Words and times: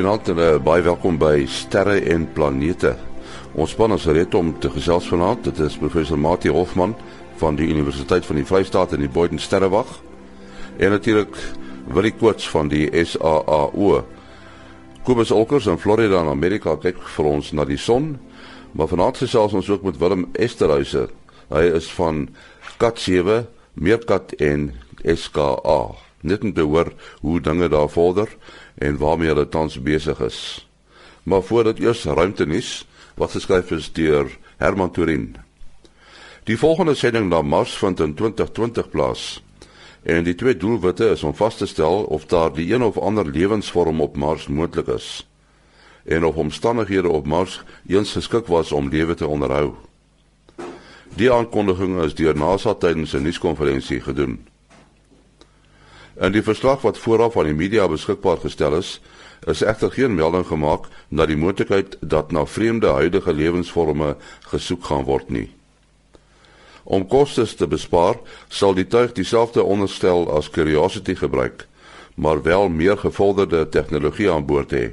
Goeienaand 0.00 0.28
en 0.32 0.38
uh, 0.40 0.52
baie 0.64 0.80
welkom 0.80 1.18
by 1.20 1.42
Sterre 1.44 1.98
en 2.08 2.22
Planete. 2.32 2.94
Ons 3.52 3.74
span 3.74 3.92
is 3.92 4.06
gereed 4.08 4.32
om 4.38 4.54
te 4.56 4.70
gesels 4.72 5.04
vanaand. 5.12 5.42
Dit 5.44 5.58
is 5.60 5.74
professor 5.76 6.16
Mati 6.16 6.48
Hofman 6.48 6.94
van 7.36 7.58
die 7.58 7.66
Universiteit 7.68 8.24
van 8.24 8.38
die 8.40 8.46
Vrystaat 8.48 8.94
in 8.96 9.02
die 9.04 9.10
Boden 9.12 9.36
Sterrewag 9.36 9.90
en 10.78 10.94
natuurlik 10.96 11.36
Willie 11.92 12.14
Koorts 12.16 12.48
van 12.48 12.70
die 12.72 12.86
SAAO. 12.88 13.98
Kobus 15.04 15.34
Olkers 15.36 15.68
in 15.68 15.76
Florida 15.76 16.22
in 16.24 16.32
Amerika 16.32 16.78
kyk 16.80 17.04
vir 17.18 17.28
ons 17.34 17.52
na 17.52 17.68
die 17.68 17.76
son. 17.76 18.14
Maar 18.72 18.88
vanaand 18.94 19.20
gesels 19.20 19.52
ons 19.52 19.68
ook 19.68 19.84
met 19.84 20.00
Willem 20.00 20.30
Esterhuise. 20.32 21.10
Hy 21.52 21.66
is 21.76 21.90
van 21.98 22.30
Kat 22.80 23.04
7, 23.04 23.44
Meerkat 23.76 24.32
en 24.40 24.70
SKA. 25.04 25.82
Net 26.24 26.40
om 26.40 26.56
te 26.56 26.64
hoor 26.64 26.88
hoe 27.20 27.36
dinge 27.44 27.68
daar 27.68 27.92
vorder 27.92 28.32
en 28.80 28.98
waarmee 28.98 29.28
hulle 29.28 29.48
tans 29.48 29.76
besig 29.82 30.20
is. 30.24 30.40
Maar 31.22 31.42
voordat 31.42 31.78
eers 31.78 32.04
ruimte 32.04 32.46
nuus 32.46 32.72
wat 33.14 33.36
geskryf 33.36 33.70
is 33.76 33.92
deur 33.92 34.32
Herman 34.56 34.90
Turin. 34.90 35.36
Die 36.48 36.58
volgende 36.58 36.94
sending 36.96 37.28
na 37.28 37.42
Mars 37.42 37.76
vind 37.78 38.00
in 38.00 38.14
2020 38.14 38.90
plaas. 38.90 39.42
En 40.02 40.24
die 40.24 40.34
twee 40.34 40.56
doelwitte 40.56 41.10
is 41.12 41.22
om 41.22 41.36
vas 41.36 41.56
te 41.56 41.66
stel 41.66 42.04
of 42.08 42.24
daar 42.26 42.52
die 42.52 42.72
een 42.74 42.82
of 42.82 42.98
ander 42.98 43.26
lewensvorm 43.26 44.00
op 44.00 44.16
Mars 44.16 44.48
moontlik 44.48 44.86
is 44.86 45.24
en 46.04 46.24
of 46.24 46.34
omstandighede 46.34 47.08
op 47.08 47.26
Mars 47.26 47.62
eens 47.86 48.12
geskik 48.12 48.46
was 48.46 48.72
om 48.72 48.88
lewe 48.88 49.14
te 49.14 49.26
onderhou. 49.26 49.74
Die 51.14 51.32
aankondiging 51.32 52.02
is 52.02 52.14
deur 52.14 52.36
NASA 52.36 52.74
tydens 52.74 53.12
'n 53.12 53.22
nuuskonferensie 53.22 54.00
gedoen. 54.00 54.49
In 56.20 56.34
die 56.36 56.42
verslag 56.44 56.82
wat 56.84 56.98
vooraf 57.00 57.38
aan 57.40 57.48
die 57.48 57.56
media 57.56 57.86
beskikbaar 57.88 58.42
gestel 58.42 58.74
is, 58.76 58.98
is 59.48 59.62
egter 59.64 59.88
geen 59.94 60.14
melding 60.14 60.44
gemaak 60.46 60.90
na 61.08 61.24
die 61.26 61.36
moontlikheid 61.36 61.96
dat 62.00 62.32
na 62.32 62.44
vreemde 62.44 62.92
huidige 62.92 63.32
lewensvorme 63.32 64.16
gesoek 64.52 64.84
gaan 64.84 65.06
word 65.08 65.30
nie. 65.32 65.48
Om 66.84 67.06
kostes 67.08 67.54
te 67.56 67.66
bespaar, 67.66 68.20
sal 68.48 68.76
die 68.76 68.84
tuig 68.84 69.16
dieselfde 69.16 69.64
onderstel 69.64 70.28
as 70.36 70.50
Curiosity 70.52 71.16
gebruik, 71.16 71.64
maar 72.14 72.42
wel 72.42 72.68
meer 72.68 72.98
gevorderde 73.00 73.68
tegnologie 73.68 74.30
aan 74.30 74.44
boord 74.44 74.76
hê. 74.76 74.86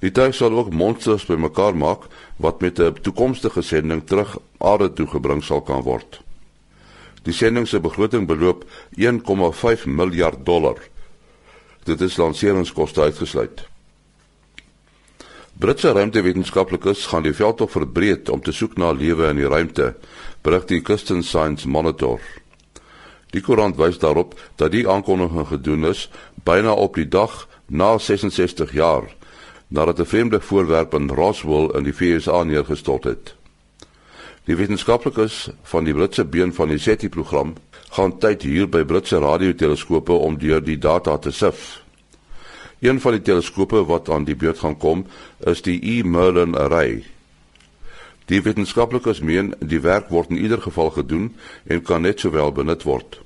Die 0.00 0.14
tuig 0.14 0.34
sal 0.38 0.54
ook 0.54 0.70
monsters 0.70 1.26
bymekaar 1.26 1.74
maak 1.74 2.06
wat 2.38 2.60
met 2.60 2.78
'n 2.78 2.94
toekomstige 3.02 3.62
sending 3.62 4.06
terug 4.06 4.38
aarde 4.58 4.92
toe 4.92 5.06
gebring 5.06 5.42
sal 5.44 5.60
kan 5.60 5.82
word. 5.82 6.22
Die 7.22 7.34
sending 7.36 7.68
se 7.68 7.80
begroting 7.80 8.26
beloop 8.26 8.64
1,5 8.96 9.86
miljard 9.86 10.44
dollar. 10.46 10.78
Dit 11.84 12.00
is 12.00 12.16
lanseringskoste 12.16 13.00
uitgesluit. 13.00 13.66
Britse 15.60 15.92
ruimtewetenskaplikes 15.92 17.06
gaan 17.06 17.26
die 17.26 17.34
veldtog 17.36 17.70
verbreed 17.70 18.28
om 18.32 18.40
te 18.40 18.52
soek 18.52 18.78
na 18.80 18.94
lewe 18.96 19.28
in 19.28 19.36
die 19.36 19.48
ruimte, 19.48 19.94
berig 20.40 20.64
die 20.70 20.80
Christian 20.80 21.20
Science 21.22 21.68
Monitor. 21.68 22.20
Die 23.30 23.42
koerant 23.44 23.76
wys 23.76 24.00
daarop 24.00 24.38
dat 24.56 24.72
die 24.72 24.86
aankondiging 24.88 25.46
gedoen 25.52 25.84
is 25.90 26.08
byna 26.48 26.72
op 26.72 26.96
die 26.96 27.08
dag 27.08 27.44
na 27.68 27.98
66 27.98 28.72
jaar 28.72 29.10
nadat 29.68 30.00
'n 30.00 30.04
vreemde 30.06 30.40
voorwerp 30.40 30.94
in 30.94 31.10
Roswell 31.10 31.70
in 31.76 31.84
die 31.84 31.94
VSA 31.94 32.42
neergestort 32.42 33.04
het. 33.04 33.34
Die 34.50 34.56
wetenskaplikes 34.58 35.52
van 35.70 35.84
die 35.86 35.92
Britse 35.94 36.24
been 36.26 36.50
van 36.50 36.72
die 36.72 36.78
SETI-program 36.82 37.52
gaan 37.94 38.16
tyd 38.18 38.42
hier 38.42 38.66
by 38.66 38.80
Britse 38.82 39.20
radioteleskope 39.22 40.10
om 40.10 40.40
deur 40.42 40.58
die 40.66 40.74
data 40.74 41.14
te 41.22 41.30
sif. 41.30 41.84
Een 42.82 42.98
van 42.98 43.14
die 43.14 43.22
teleskope 43.22 43.84
wat 43.86 44.10
aan 44.10 44.26
die 44.26 44.34
beurt 44.34 44.58
gaan 44.64 44.74
kom, 44.74 45.04
is 45.46 45.62
die 45.62 45.78
E 45.78 46.02
Merlin 46.02 46.58
array. 46.58 47.04
Die 48.26 48.42
wetenskaplikes 48.42 49.22
meen 49.22 49.54
die 49.62 49.84
werk 49.86 50.10
word 50.10 50.34
in 50.34 50.42
ieder 50.42 50.58
geval 50.66 50.90
gedoen 50.98 51.30
en 51.70 51.86
kan 51.86 52.02
net 52.02 52.26
sowel 52.26 52.50
benut 52.50 52.82
word. 52.82 53.20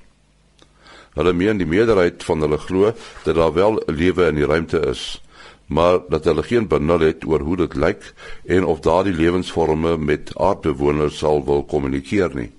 Hulle 1.16 1.32
meen 1.32 1.56
die 1.56 1.70
meerderheid 1.72 2.20
van 2.28 2.44
hulle 2.44 2.60
glo 2.60 2.92
dat 3.24 3.40
daar 3.40 3.56
wel 3.56 3.80
lewe 3.86 4.28
in 4.28 4.42
die 4.42 4.50
ruimte 4.52 4.84
is 4.92 5.23
maar 5.66 5.98
dat 6.08 6.24
hulle 6.24 6.42
geen 6.42 6.68
benul 6.68 7.00
het 7.00 7.24
oor 7.26 7.40
hoe 7.40 7.56
dit 7.56 7.74
lyk 7.74 8.12
en 8.44 8.64
of 8.64 8.80
daardie 8.80 9.14
lewensvorme 9.14 9.96
met 9.96 10.36
aardbewoners 10.36 11.18
sal 11.18 11.44
wil 11.44 11.64
kommunikeer 11.64 12.34
nie. 12.34 12.50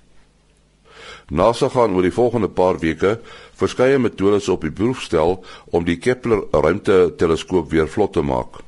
NASA 1.29 1.69
gaan 1.69 1.95
oor 1.95 2.05
die 2.05 2.13
volgende 2.13 2.49
paar 2.49 2.79
weke 2.79 3.19
verskeie 3.57 3.97
metodes 3.99 4.49
op 4.49 4.61
die 4.61 4.71
proef 4.71 5.01
stel 5.01 5.39
om 5.65 5.85
die 5.85 5.97
Kepler 5.97 6.43
ruimteteleskoop 6.51 7.69
weer 7.71 7.87
vlot 7.89 8.13
te 8.13 8.21
maak. 8.21 8.61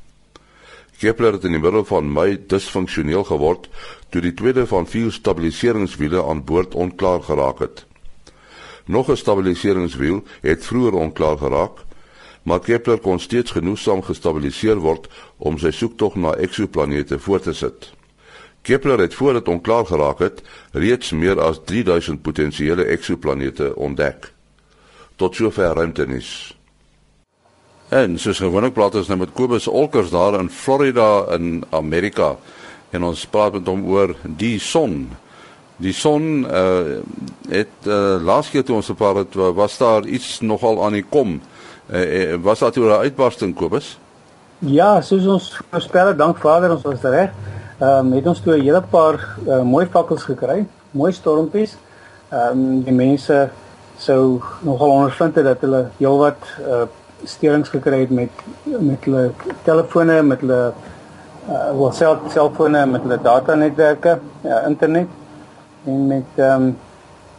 Kepler 0.98 1.32
het 1.32 1.44
in 1.46 1.54
die 1.54 1.62
middel 1.62 1.84
van 1.86 2.10
Mei 2.12 2.38
disfunksioneel 2.50 3.24
geword 3.24 3.68
toe 4.10 4.22
die 4.24 4.34
tweede 4.34 4.66
van 4.66 4.86
vier 4.86 5.12
stabiliseringswiele 5.14 6.24
aan 6.24 6.42
boord 6.44 6.74
onklaar 6.74 7.22
geraak 7.22 7.58
het. 7.62 7.84
Nog 8.86 9.10
'n 9.10 9.16
stabiliseringswiel 9.16 10.24
het 10.40 10.64
vroeër 10.64 10.94
onklaar 10.94 11.38
geraak 11.38 11.86
maar 12.48 12.64
Kepler 12.64 12.98
kon 13.04 13.20
steeds 13.20 13.52
genoegsaam 13.56 14.00
gestabiliseer 14.06 14.80
word 14.80 15.08
om 15.36 15.58
sy 15.60 15.72
soektog 15.74 16.16
na 16.16 16.32
eksoplanete 16.40 17.20
voort 17.20 17.44
te 17.44 17.54
sit. 17.56 17.90
Kepler 18.64 19.00
het 19.04 19.14
voordat 19.14 19.44
dit 19.44 19.54
onklaar 19.54 19.86
geraak 19.86 20.22
het, 20.24 20.42
reeds 20.72 21.12
meer 21.12 21.40
as 21.40 21.60
3000 21.64 22.22
potensiële 22.22 22.88
eksoplanete 22.94 23.74
ontdek. 23.76 24.32
Tot 25.16 25.36
sover 25.36 25.74
ruimtenis. 25.76 26.30
En 27.88 28.18
soos 28.20 28.40
gewoonlik 28.42 28.74
praat 28.76 28.98
ons 29.00 29.08
nou 29.08 29.16
met 29.22 29.32
Kobus 29.32 29.68
Olkers 29.68 30.10
daar 30.12 30.36
in 30.40 30.50
Florida 30.52 31.24
in 31.36 31.62
Amerika 31.72 32.34
en 32.92 33.04
ons 33.08 33.24
praat 33.32 33.56
met 33.56 33.68
hom 33.68 33.86
oor 33.88 34.12
die 34.40 34.58
son. 34.60 35.06
Die 35.80 35.94
son 35.96 36.44
uh 36.44 36.98
het 37.48 37.86
uh, 37.88 38.20
laas 38.20 38.50
keer 38.52 38.64
toe 38.68 38.74
ons 38.76 38.90
gepraat 38.92 39.22
het 39.22 39.36
was 39.56 39.78
daar 39.80 40.04
iets 40.04 40.40
nogal 40.44 40.82
aan 40.84 40.98
die 40.98 41.06
kom. 41.08 41.38
Was 42.42 42.58
daar 42.58 42.70
toe 42.70 42.84
'n 42.84 43.00
uitbarsting 43.00 43.54
Kobus? 43.54 43.98
Ja, 44.58 45.00
soos 45.00 45.26
ons 45.26 45.60
voorspel, 45.70 46.16
dank 46.16 46.36
Vader, 46.36 46.70
ons 46.70 46.82
was 46.82 47.00
reg. 47.00 47.30
Ehm 47.78 48.06
um, 48.06 48.12
het 48.12 48.26
ons 48.26 48.40
toe 48.40 48.56
'n 48.56 48.60
hele 48.60 48.82
paar 48.90 49.36
uh, 49.46 49.62
mooi 49.62 49.86
fakkels 49.86 50.22
gekry, 50.22 50.66
mooi 50.90 51.12
stormpies. 51.12 51.76
Ehm 52.28 52.50
um, 52.50 52.82
die 52.82 52.92
mense 52.92 53.50
sou 53.96 54.42
nogal 54.60 54.90
ondervind 54.90 55.34
het 55.34 55.44
dat 55.44 55.60
hulle 55.60 55.88
heelwat 55.98 56.42
uh, 56.66 56.82
sterings 57.24 57.68
gekry 57.68 58.00
het 58.00 58.10
met 58.10 58.30
met 58.64 59.04
hulle 59.04 59.30
telefone, 59.62 60.22
met 60.22 60.40
hulle 60.40 60.72
uh 61.48 61.70
wel 61.78 61.92
self 61.92 62.18
selfone, 62.32 62.86
met 62.86 63.02
hulle 63.02 63.18
datanetwerke, 63.22 64.18
uh, 64.42 64.66
internet 64.66 65.08
en 65.84 66.06
met 66.06 66.24
ehm 66.34 66.62
um, 66.62 66.76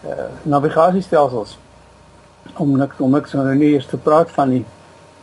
uh, 0.05 0.11
navigasiestelsels 0.41 1.57
om 2.57 2.77
niks 2.77 2.99
om 2.99 3.11
niks 3.11 3.33
nou 3.33 3.55
nie 3.55 3.73
eers 3.73 3.87
te 3.87 3.97
praat 3.97 4.31
van 4.31 4.49
die 4.49 4.65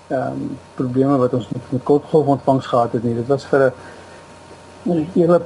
ehm 0.09 0.33
um, 0.33 0.59
probleme 0.75 1.17
wat 1.19 1.35
ons 1.35 1.49
met, 1.51 1.63
met 1.71 1.83
kortgolfontvangs 1.83 2.67
gehad 2.67 2.93
het 2.93 3.05
nie. 3.05 3.15
Dit 3.15 3.27
was 3.27 3.45
vir 3.45 3.73
'n 4.85 5.07
hele 5.15 5.41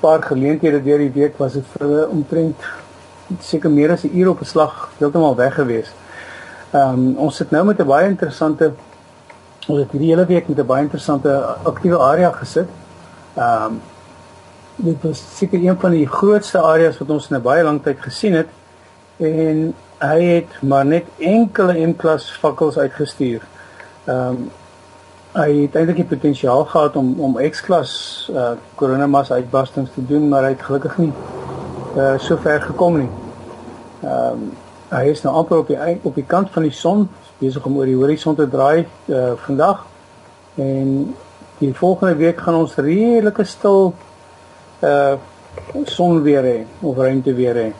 paar 0.00 0.22
geleenthede 0.22 0.82
deur 0.82 0.98
die 0.98 1.12
week 1.12 1.38
was 1.38 1.52
dit 1.52 1.64
vir 1.78 2.08
omtrent 2.08 2.56
seker 3.40 3.70
meer 3.70 3.92
as 3.92 4.04
'n 4.04 4.16
uur 4.16 4.30
op 4.30 4.40
'n 4.40 4.44
slag 4.44 4.88
heeltemal 4.98 5.36
weg 5.36 5.54
gewees. 5.54 5.92
Ehm 6.72 6.92
um, 6.92 7.16
ons 7.16 7.36
sit 7.36 7.50
nou 7.50 7.64
met 7.64 7.80
'n 7.80 7.86
baie 7.86 8.08
interessante 8.08 8.72
ons 9.68 9.78
het 9.78 9.90
hierdie 9.90 10.10
hele 10.10 10.26
week 10.26 10.48
met 10.48 10.58
'n 10.58 10.66
baie 10.66 10.82
interessante 10.82 11.30
aktiewe 11.62 11.98
area 11.98 12.30
gesit. 12.30 12.68
Ehm 13.34 13.64
um, 13.64 13.80
dit 14.76 15.02
was 15.02 15.22
seker 15.36 15.60
een 15.64 15.78
van 15.80 15.90
die 15.90 16.06
grootste 16.06 16.60
areas 16.60 16.98
wat 16.98 17.10
ons 17.10 17.30
in 17.30 17.36
'n 17.36 17.42
baie 17.42 17.62
lang 17.64 17.82
tyd 17.82 18.00
gesien 18.00 18.34
het 18.34 18.48
en 19.16 19.74
hy 19.98 20.22
het 20.22 20.62
maar 20.62 20.84
net 20.84 21.04
enkele 21.18 21.86
M-klas 21.86 22.30
fakkels 22.40 22.78
uitgestuur. 22.78 23.42
Ehm 24.04 24.28
um, 24.28 24.48
hy 25.36 25.50
het 25.66 25.74
eintlik 25.76 25.98
die 26.00 26.08
potensiaal 26.08 26.62
gehad 26.64 26.94
om 26.96 27.10
om 27.20 27.34
X-klas 27.50 27.90
uh 28.32 28.54
koronamas 28.74 29.32
uitbarstings 29.32 29.90
te 29.92 30.06
doen, 30.06 30.28
maar 30.28 30.46
hy 30.46 30.54
het 30.54 30.62
gelukkig 30.62 30.96
nie 30.98 31.12
uh 31.96 32.14
so 32.18 32.36
ver 32.36 32.60
gekom 32.62 32.98
nie. 32.98 33.10
Ehm 34.02 34.32
um, 34.32 34.46
hy 34.88 35.04
is 35.10 35.22
nou 35.22 35.34
amper 35.34 35.58
op 35.58 35.68
die 35.68 35.98
op 36.02 36.14
die 36.14 36.24
kant 36.24 36.50
van 36.54 36.62
die 36.62 36.72
son, 36.72 37.08
besig 37.38 37.64
om 37.66 37.76
oor 37.76 37.88
die 37.88 37.96
horison 37.96 38.36
te 38.36 38.48
draai 38.48 38.86
uh 39.06 39.32
vandag. 39.44 39.84
En 40.54 41.14
die 41.58 41.74
volgende 41.74 42.14
week 42.16 42.40
gaan 42.40 42.54
ons 42.54 42.76
redelike 42.76 43.44
stil 43.44 43.94
uh 44.80 45.16
son 45.84 46.22
weer 46.22 46.44
hê, 46.44 46.58
of 46.80 46.96
ruimte 46.96 47.34
weer 47.34 47.54
hê. 47.54 47.72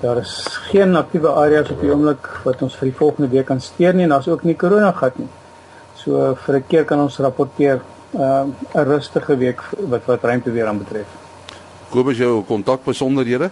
Daar 0.00 0.16
is 0.20 0.46
geen 0.70 0.96
aktiewe 0.96 1.28
areas 1.28 1.70
op 1.70 1.80
die 1.80 1.90
oomblik 1.90 2.28
wat 2.44 2.62
ons 2.62 2.76
vir 2.76 2.90
die 2.90 2.96
volgende 2.96 3.28
week 3.32 3.46
kan 3.46 3.60
steur 3.60 3.94
nie 3.94 4.04
en 4.04 4.14
daar's 4.14 4.28
ook 4.28 4.44
nie 4.44 4.56
korona 4.56 4.92
gat 4.92 5.18
nie. 5.18 5.28
So 5.96 6.34
vir 6.46 6.56
'n 6.56 6.66
keer 6.68 6.84
kan 6.84 7.00
ons 7.00 7.18
rapporteer 7.18 7.80
ehm, 8.12 8.48
'n 8.48 8.54
uh, 8.74 8.82
rustige 8.82 9.36
week 9.36 9.60
wat 9.88 10.04
wat 10.06 10.22
ruimte 10.22 10.50
weer 10.50 10.66
aan 10.66 10.78
betref. 10.78 11.06
Kobus 11.90 12.18
jou 12.18 12.44
kontak 12.44 12.84
besonderhede? 12.84 13.50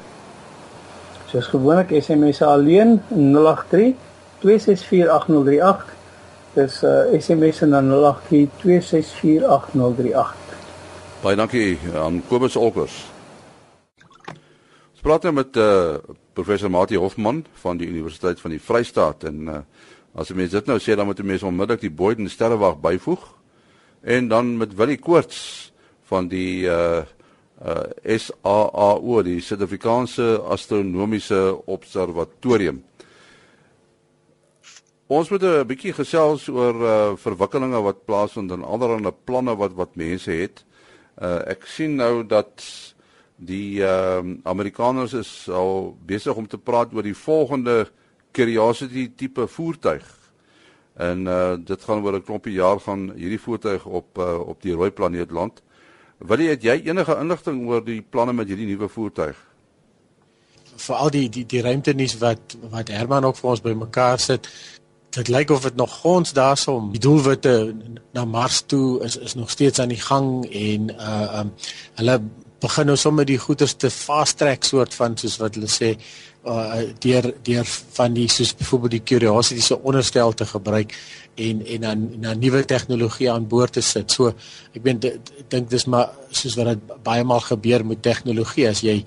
Soos 1.27 1.47
gewoonlik 1.47 2.03
SMS 2.03 2.43
alleen 2.43 3.03
083 3.09 3.95
2648038 4.43 6.01
Dis 6.53 6.83
uh, 6.85 7.09
SMS 7.21 7.63
en 7.65 7.71
dan 7.71 7.89
0832648038. 7.91 7.97
Baie 11.23 11.37
dankie 11.37 11.79
aan 11.97 12.23
Kobus 12.29 12.57
Olkers. 12.61 12.93
Ons 14.93 15.01
praat 15.01 15.23
nou 15.25 15.33
met 15.39 15.57
uh, 15.57 15.97
professor 16.33 16.71
Mati 16.71 16.97
Hofman 16.97 17.45
van 17.63 17.77
die 17.81 17.89
Universiteit 17.89 18.41
van 18.41 18.51
die 18.55 18.61
Vrystaat 18.63 19.25
en 19.29 19.49
uh, 19.49 19.61
as 20.15 20.29
jy 20.29 20.37
mens 20.37 20.53
dit 20.53 20.67
nou 20.69 20.79
sê 20.81 20.97
dan 20.97 21.09
moet 21.09 21.19
jy 21.19 21.27
mens 21.29 21.45
onmiddellik 21.47 21.85
die 21.85 21.93
Boyden 21.93 22.31
Sterrewag 22.31 22.81
byvoeg 22.81 23.25
en 24.03 24.29
dan 24.29 24.57
met 24.57 24.75
Willie 24.77 24.99
Koorts 24.99 25.73
van 26.11 26.29
die 26.29 26.65
uh 26.69 27.03
uh 27.63 28.17
SAAO 28.19 29.21
die 29.23 29.39
Suid-Afrikaanse 29.41 30.41
Astronomiese 30.51 31.61
Observatorium. 31.71 32.83
Ons 35.07 35.31
moet 35.31 35.43
'n 35.43 35.67
bietjie 35.67 35.93
gesels 35.93 36.49
oor 36.49 36.75
uh 36.75 37.17
verwikkelinge 37.17 37.83
wat 37.83 38.05
plaasvind 38.05 38.51
en 38.51 38.65
allerlei 38.65 39.15
planne 39.25 39.55
wat 39.57 39.73
wat 39.79 39.97
mense 39.97 40.31
het. 40.31 40.65
Uh 41.23 41.39
ek 41.47 41.67
sien 41.67 41.95
nou 41.97 42.27
dat 42.27 42.92
die 43.47 43.83
ehm 43.83 44.31
uh, 44.31 44.39
Amerikaners 44.43 45.13
is 45.19 45.49
al 45.49 45.97
besig 46.07 46.35
om 46.35 46.47
te 46.47 46.59
praat 46.59 46.93
oor 46.95 47.03
die 47.03 47.17
volgende 47.17 47.91
Curiosity 48.33 49.11
tipe 49.17 49.47
voertuig. 49.47 50.07
En 50.95 51.27
uh 51.27 51.55
dit 51.59 51.85
gaan 51.85 52.03
oor 52.05 52.17
'n 52.17 52.23
klompie 52.23 52.53
jaar 52.53 52.81
gaan 52.81 53.13
hierdie 53.17 53.41
voertuig 53.41 53.85
op 53.85 54.19
uh, 54.19 54.39
op 54.39 54.63
die 54.63 54.75
rooi 54.75 54.91
planeet 54.91 55.31
land. 55.31 55.63
Wil 56.19 56.39
jy 56.39 56.51
het 56.55 56.63
jy 56.63 56.77
enige 56.85 57.17
inligting 57.19 57.67
oor 57.67 57.85
die 57.85 58.03
planne 58.03 58.33
met 58.33 58.49
hierdie 58.49 58.67
nuwe 58.67 58.89
voertuig? 58.89 59.37
Vir 60.77 60.97
al 60.97 61.11
die 61.11 61.29
die 61.29 61.47
die 61.47 61.63
ruimtenis 61.63 62.19
wat 62.19 62.57
wat 62.71 62.89
Herman 62.89 63.25
ook 63.25 63.37
vir 63.37 63.51
ons 63.51 63.61
bymekaar 63.61 64.19
sit, 64.19 64.49
dit 65.11 65.29
lyk 65.29 65.51
of 65.51 65.63
dit 65.63 65.77
nog 65.77 66.05
ons 66.05 66.33
daarsom 66.33 66.93
die 66.93 67.01
doelwitte 67.01 67.75
na 68.13 68.25
Mars 68.25 68.63
toe 68.67 69.03
is 69.05 69.17
is 69.17 69.35
nog 69.35 69.51
steeds 69.51 69.81
aan 69.81 69.93
die 69.93 70.01
gang 70.01 70.47
en 70.47 70.91
uh 70.91 71.41
um 71.41 71.53
hulle 71.95 72.21
begin 72.63 72.87
nou 72.87 72.97
sommer 72.97 73.27
die 73.29 73.39
goeders 73.39 73.75
te 73.75 73.91
fast 73.91 74.39
track 74.41 74.65
soort 74.65 74.95
van 74.95 75.17
soos 75.19 75.39
wat 75.43 75.59
hulle 75.59 75.71
sê 75.71 75.97
uh 76.43 76.83
deur 77.05 77.29
deur 77.47 77.67
van 77.97 78.15
die 78.15 78.29
soos 78.29 78.55
byvoorbeeld 78.59 78.97
die 78.97 79.05
curiosity 79.13 79.63
se 79.63 79.79
onderstel 79.79 80.33
te 80.35 80.47
gebruik 80.47 80.95
en 81.35 81.61
en 81.67 81.81
dan 81.87 82.09
na 82.21 82.35
nuwe 82.35 82.65
tegnologie 82.65 83.31
aan 83.31 83.47
boord 83.49 83.73
te 83.79 83.81
sit. 83.81 84.11
So 84.11 84.35
ek 84.75 84.83
ben 84.83 85.01
dink 85.49 85.71
dis 85.71 85.87
maar 85.87 86.11
soos 86.31 86.57
wat 86.59 86.73
dit 86.73 86.97
baie 87.05 87.25
maal 87.25 87.45
gebeur 87.47 87.87
met 87.87 88.03
tegnologie 88.03 88.69
as 88.69 88.83
jy 88.83 89.05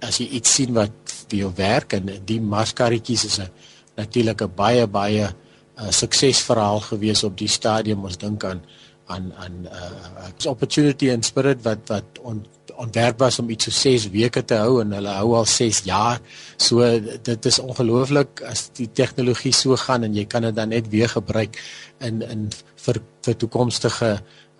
as 0.00 0.20
jy 0.22 0.28
iets 0.38 0.54
sien 0.54 0.72
wat 0.74 1.14
vir 1.28 1.42
jou 1.42 1.52
werk 1.56 1.92
en 1.98 2.08
die 2.24 2.40
maskarretjies 2.40 3.24
is 3.24 3.38
'n 3.38 3.50
natuurlik 3.96 4.42
'n 4.42 4.54
baie 4.56 4.86
baie 4.86 5.24
uh, 5.28 5.90
suksesverhaal 5.90 6.80
gewees 6.80 7.24
op 7.24 7.36
die 7.38 7.48
stadium 7.48 8.04
ons 8.04 8.16
dink 8.16 8.44
aan 8.44 8.62
aan 9.06 9.32
aan 9.36 9.66
uh, 9.66 10.50
opportunity 10.50 11.10
and 11.10 11.24
spirit 11.24 11.62
wat 11.64 11.78
wat 11.88 12.04
on, 12.22 12.46
ontwerp 12.78 13.18
was 13.18 13.38
om 13.42 13.50
iets 13.50 13.68
so 13.68 13.74
6 13.74 14.08
weke 14.14 14.44
te 14.44 14.58
hou 14.60 14.80
en 14.82 14.92
hulle 14.94 15.14
hou 15.18 15.34
al 15.38 15.46
6 15.50 15.82
jaar. 15.88 16.20
So 16.56 16.86
dit 17.26 17.48
is 17.50 17.58
ongelooflik 17.58 18.42
as 18.46 18.68
die 18.78 18.88
tegnologie 18.92 19.52
so 19.56 19.76
gaan 19.76 20.06
en 20.06 20.14
jy 20.14 20.26
kan 20.30 20.46
dit 20.46 20.56
dan 20.56 20.70
net 20.74 20.90
weer 20.92 21.10
gebruik 21.10 21.58
in 22.04 22.22
in 22.22 22.48
vir 22.86 23.00
vir 23.26 23.36
toekomstige 23.36 24.12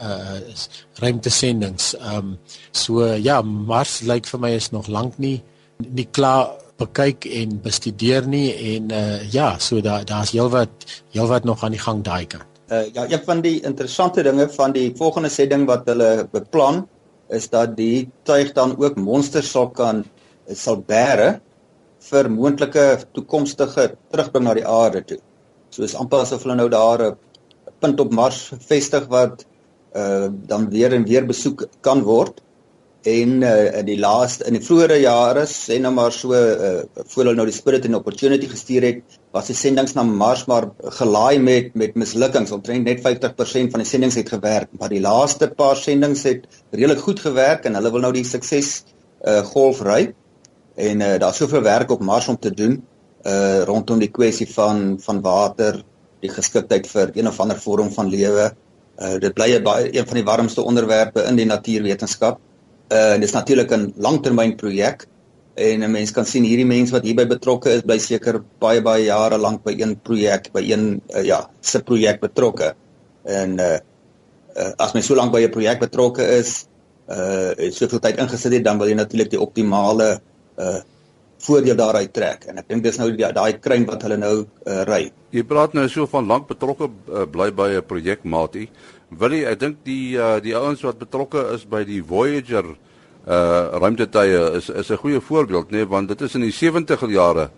uh 0.03 0.39
ruimtesendings. 1.03 1.95
Ehm 1.99 2.17
um, 2.17 2.39
so 2.73 3.05
ja, 3.15 3.43
Mars 3.43 4.01
lyk 4.07 4.27
vir 4.27 4.41
my 4.41 4.55
is 4.55 4.71
nog 4.71 4.89
lank 4.89 5.19
nie 5.19 5.43
nie 5.79 6.07
klaar 6.11 6.57
bekyk 6.79 7.27
en 7.41 7.59
bestudeer 7.63 8.27
nie 8.27 8.53
en 8.75 8.93
uh 8.93 9.33
ja, 9.33 9.57
so 9.59 9.81
daar 9.81 10.05
daar's 10.05 10.35
heelwat 10.35 10.87
heelwat 11.15 11.45
nog 11.45 11.65
aan 11.65 11.75
die 11.75 11.83
gang 11.87 12.05
daai 12.05 12.27
kant. 12.27 12.47
Uh 12.71 12.85
ja, 12.93 13.09
een 13.09 13.25
van 13.25 13.41
die 13.41 13.61
interessante 13.63 14.23
dinge 14.23 14.49
van 14.49 14.73
die 14.73 14.93
volgende 14.97 15.29
sending 15.29 15.67
wat 15.67 15.87
hulle 15.87 16.29
beplan 16.33 16.87
is 17.31 17.49
dat 17.53 17.77
die 17.77 18.09
tuig 18.25 18.53
dan 18.57 18.77
ook 18.77 18.97
monsters 18.97 19.51
sal 19.51 19.71
kan 19.71 20.05
sal 20.55 20.81
bære 20.81 21.41
vir 22.09 22.29
moontlike 22.31 22.85
toekomstige 23.13 23.91
terugbring 24.13 24.47
na 24.47 24.55
die 24.55 24.67
aarde 24.67 25.03
toe. 25.05 25.19
So 25.71 25.85
is 25.85 25.97
amper 25.99 26.25
asof 26.25 26.45
hulle 26.47 26.57
nou 26.57 26.69
daar 26.73 27.03
'n 27.11 27.17
punt 27.81 28.01
op 28.01 28.13
Mars 28.13 28.53
vestig 28.69 29.09
wat 29.09 29.45
uh 29.95 30.29
dan 30.31 30.69
weer 30.71 30.93
en 30.93 31.05
weer 31.05 31.27
besoek 31.27 31.69
kan 31.81 32.03
word. 32.03 32.41
En 33.07 33.43
uh 33.43 33.79
in 33.79 33.87
die 33.87 33.99
laaste 33.99 34.45
in 34.49 34.57
die 34.59 34.65
vroeëre 34.65 34.97
jare, 34.99 35.45
sê 35.47 35.77
nou 35.79 35.93
maar 35.95 36.13
so 36.13 36.35
uh 36.35 36.83
voor 37.07 37.23
hulle 37.23 37.35
nou 37.39 37.47
die 37.47 37.55
Spirit 37.55 37.85
and 37.87 37.95
Opportunity 37.95 38.49
gestuur 38.51 38.83
het, 38.83 39.19
was 39.31 39.47
die 39.47 39.55
sendinge 39.55 39.95
na 39.95 40.03
Mars 40.03 40.47
maar 40.51 40.71
gelaai 40.99 41.39
met 41.39 41.75
met 41.75 41.95
mislukkings. 41.95 42.51
Omtrent 42.51 42.85
net 42.85 43.01
50% 43.05 43.71
van 43.71 43.85
die 43.85 43.87
sendinge 43.87 44.19
het 44.19 44.29
gewerk, 44.29 44.69
maar 44.79 44.91
die 44.91 45.01
laaste 45.01 45.49
paar 45.49 45.77
sendinge 45.77 46.19
het 46.27 46.49
redelik 46.73 46.99
goed 46.99 47.21
gewerk 47.21 47.65
en 47.65 47.79
hulle 47.79 47.93
wil 47.93 48.03
nou 48.03 48.13
die 48.13 48.25
sukses 48.25 48.83
uh 49.25 49.45
golf 49.47 49.85
ry. 49.87 50.13
En 50.75 51.01
uh 51.01 51.19
daar's 51.23 51.39
soveel 51.39 51.63
werk 51.63 51.91
op 51.95 52.03
Mars 52.03 52.29
om 52.29 52.39
te 52.39 52.51
doen 52.51 52.83
uh 53.27 53.63
rondom 53.63 54.03
die 54.03 54.11
kwessie 54.11 54.49
van 54.51 54.99
van 54.99 55.23
water, 55.23 55.85
die 56.21 56.35
geskiktheid 56.35 56.91
vir 56.91 57.15
een 57.15 57.31
of 57.31 57.39
ander 57.41 57.63
vorm 57.63 57.95
van 57.95 58.11
lewe. 58.11 58.51
Uh 58.99 59.15
dit 59.23 59.35
bly 59.35 59.55
'n 59.55 59.63
baie 59.63 59.89
een 59.95 60.07
van 60.07 60.15
die 60.15 60.25
warmste 60.25 60.63
onderwerpe 60.63 61.23
in 61.23 61.37
die 61.37 61.47
natuurwetenskap. 61.47 62.41
Uh 62.89 63.15
en 63.15 63.21
dit 63.21 63.29
is 63.29 63.37
natuurlik 63.37 63.73
'n 63.73 63.93
langtermynprojek 63.97 65.07
en 65.55 65.83
'n 65.83 65.91
mens 65.91 66.11
kan 66.11 66.27
sien 66.27 66.45
hierdie 66.45 66.67
mense 66.67 66.93
wat 66.93 67.05
hierby 67.05 67.27
betrokke 67.27 67.71
is 67.71 67.83
bly 67.83 67.99
seker 67.99 68.41
baie 68.59 68.83
baie 68.83 69.05
jare 69.05 69.39
lank 69.39 69.63
by 69.65 69.75
een 69.79 69.97
projek 70.01 70.53
by 70.53 70.63
een 70.63 71.01
uh, 71.15 71.25
ja 71.25 71.51
se 71.61 71.83
projek 71.83 72.21
betrokke 72.21 72.75
en 73.25 73.59
uh, 73.59 73.79
uh 74.57 74.73
as 74.79 74.93
mens 74.95 75.07
so 75.07 75.15
lank 75.15 75.33
by 75.33 75.43
'n 75.45 75.51
projek 75.51 75.81
betrokke 75.81 76.23
is 76.39 76.67
uh 77.09 77.51
en 77.59 77.73
soveel 77.73 77.99
tyd 77.99 78.19
ingesit 78.19 78.53
het 78.53 78.65
dan 78.65 78.79
wil 78.79 78.89
jy 78.89 78.95
natuurlik 78.95 79.31
die 79.31 79.41
optimale 79.41 80.21
uh 80.59 80.81
voordeel 81.39 81.77
daaruit 81.79 82.13
trek 82.13 82.47
en 82.51 82.59
ek 82.59 82.69
dink 82.71 82.85
dis 82.85 82.99
nou 82.99 83.09
daai 83.15 83.59
kruin 83.63 83.87
wat 83.87 84.03
hulle 84.03 84.19
nou 84.19 84.35
uh, 84.43 84.83
ry. 84.89 85.05
Jy 85.35 85.45
praat 85.47 85.75
nou 85.77 85.87
so 85.91 86.07
van 86.11 86.27
lank 86.27 86.49
betrokke 86.49 86.89
uh, 86.89 87.27
bly 87.31 87.51
by 87.55 87.69
'n 87.79 87.87
projek 87.87 88.25
maatie. 88.25 88.69
Wil 89.11 89.33
jy 89.33 89.45
ek 89.49 89.61
dink 89.61 89.79
die 89.85 90.19
uh, 90.21 90.37
die 90.45 90.57
ouens 90.57 90.83
wat 90.85 90.99
betrokke 90.99 91.41
is 91.55 91.65
by 91.65 91.85
die 91.85 92.03
Voyager 92.05 92.77
uh 93.29 93.79
ruimtetuie 93.81 94.57
is 94.57 94.69
is 94.69 94.91
'n 94.91 94.97
goeie 94.97 95.21
voorbeeld 95.21 95.71
nê 95.71 95.83
nee, 95.83 95.87
want 95.87 96.09
dit 96.09 96.21
is 96.21 96.35
in 96.35 96.41
die 96.41 96.53
70er 96.53 97.11
jare 97.11 97.51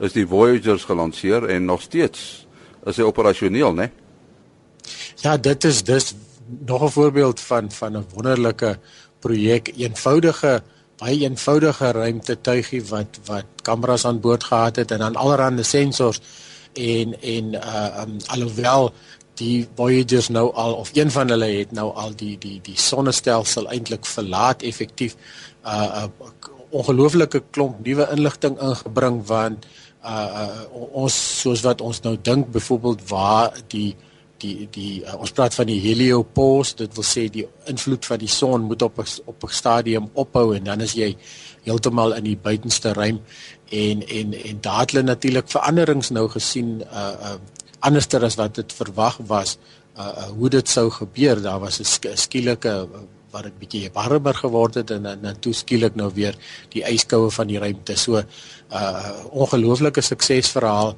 is 0.00 0.12
die 0.12 0.26
Voyagers 0.26 0.84
gelanseer 0.84 1.48
en 1.48 1.64
nog 1.64 1.82
steeds 1.82 2.46
is 2.86 2.96
hy 2.96 3.02
operasioneel 3.02 3.72
nê 3.72 3.76
nee? 3.76 3.90
Ja 5.22 5.36
dit 5.36 5.64
is 5.64 5.82
dis 5.82 6.14
nog 6.64 6.82
'n 6.82 6.88
voorbeeld 6.90 7.40
van 7.40 7.70
van 7.70 7.96
'n 7.96 8.06
wonderlike 8.14 8.78
projek 9.20 9.72
eenvoudige 9.76 10.62
baie 10.98 11.20
eenvoudige 11.20 11.92
ruimtetuigie 11.92 12.84
wat 12.84 13.18
wat 13.26 13.46
kameras 13.62 14.04
aan 14.04 14.20
boord 14.20 14.44
gehad 14.44 14.76
het 14.76 14.90
en 14.90 14.98
dan 14.98 15.16
allerlei 15.16 15.64
sensors 15.64 16.20
en 16.74 17.20
en 17.20 17.54
uh 17.54 18.02
um, 18.02 18.16
alhoewel 18.26 18.92
die 19.38 19.66
Voyagers 19.78 20.28
nou 20.34 20.48
al 20.54 20.74
of 20.74 20.90
een 20.94 21.10
van 21.14 21.30
hulle 21.32 21.48
het 21.58 21.72
nou 21.72 21.88
al 21.94 22.14
die 22.16 22.36
die 22.38 22.58
die 22.62 22.76
sonnestelsel 22.78 23.68
eintlik 23.74 24.06
verlaat 24.06 24.62
effektief 24.62 25.16
'n 25.16 25.68
uh, 25.68 26.04
uh, 26.04 26.54
ongelooflike 26.70 27.42
klomp 27.50 27.84
nuwe 27.84 28.08
inligting 28.12 28.58
ingebring 28.60 29.22
want 29.26 29.66
uh, 30.04 30.28
uh 30.42 30.92
ons 31.04 31.40
soos 31.40 31.64
wat 31.64 31.80
ons 31.80 32.00
nou 32.04 32.16
dink 32.22 32.50
byvoorbeeld 32.52 33.08
waar 33.08 33.56
die 33.68 33.96
die 34.42 34.68
die 34.70 35.02
uh, 35.02 35.16
ons 35.18 35.32
praat 35.34 35.54
van 35.54 35.66
die 35.66 35.80
heliopause 35.82 36.76
dit 36.82 36.94
wil 36.94 37.06
sê 37.06 37.26
die 37.32 37.46
invloed 37.72 38.06
van 38.06 38.20
die 38.22 38.30
son 38.30 38.66
moet 38.70 38.82
op 38.82 38.98
op 39.00 39.44
'n 39.44 39.58
stadium 39.60 40.10
ophou 40.14 40.54
en 40.56 40.64
dan 40.64 40.80
is 40.80 40.94
jy 40.94 41.16
heeltemal 41.62 42.14
in 42.16 42.24
die 42.24 42.36
buitenste 42.36 42.92
ruim 42.92 43.20
en 43.70 44.06
en 44.06 44.34
en 44.34 44.60
daar 44.60 44.80
het 44.80 44.92
hulle 44.92 45.04
natuurlik 45.04 45.48
veranderings 45.48 46.10
nou 46.10 46.28
gesien 46.28 46.82
uh 46.92 47.14
uh 47.32 47.38
anderster 47.80 48.24
as 48.24 48.36
wat 48.36 48.54
dit 48.54 48.72
verwag 48.72 49.18
was 49.26 49.58
uh, 49.98 50.02
uh 50.02 50.28
hoe 50.38 50.50
dit 50.50 50.68
sou 50.68 50.90
gebeur 50.90 51.42
daar 51.42 51.60
was 51.60 51.80
'n 51.80 52.16
skielike 52.16 52.68
uh, 52.68 53.04
wat 53.30 53.44
dit 53.48 53.58
bietjie 53.60 53.90
warmer 53.92 54.34
geword 54.34 54.74
het 54.80 54.90
en 54.90 55.06
en 55.06 55.40
toe 55.40 55.52
skielik 55.52 55.96
nou 55.96 56.10
weer 56.14 56.36
die 56.72 56.84
yskoue 56.84 57.30
van 57.30 57.46
die 57.46 57.58
ruimte. 57.58 57.96
So 57.96 58.22
uh 58.72 59.10
ongelooflike 59.30 60.00
suksesverhaal 60.00 60.96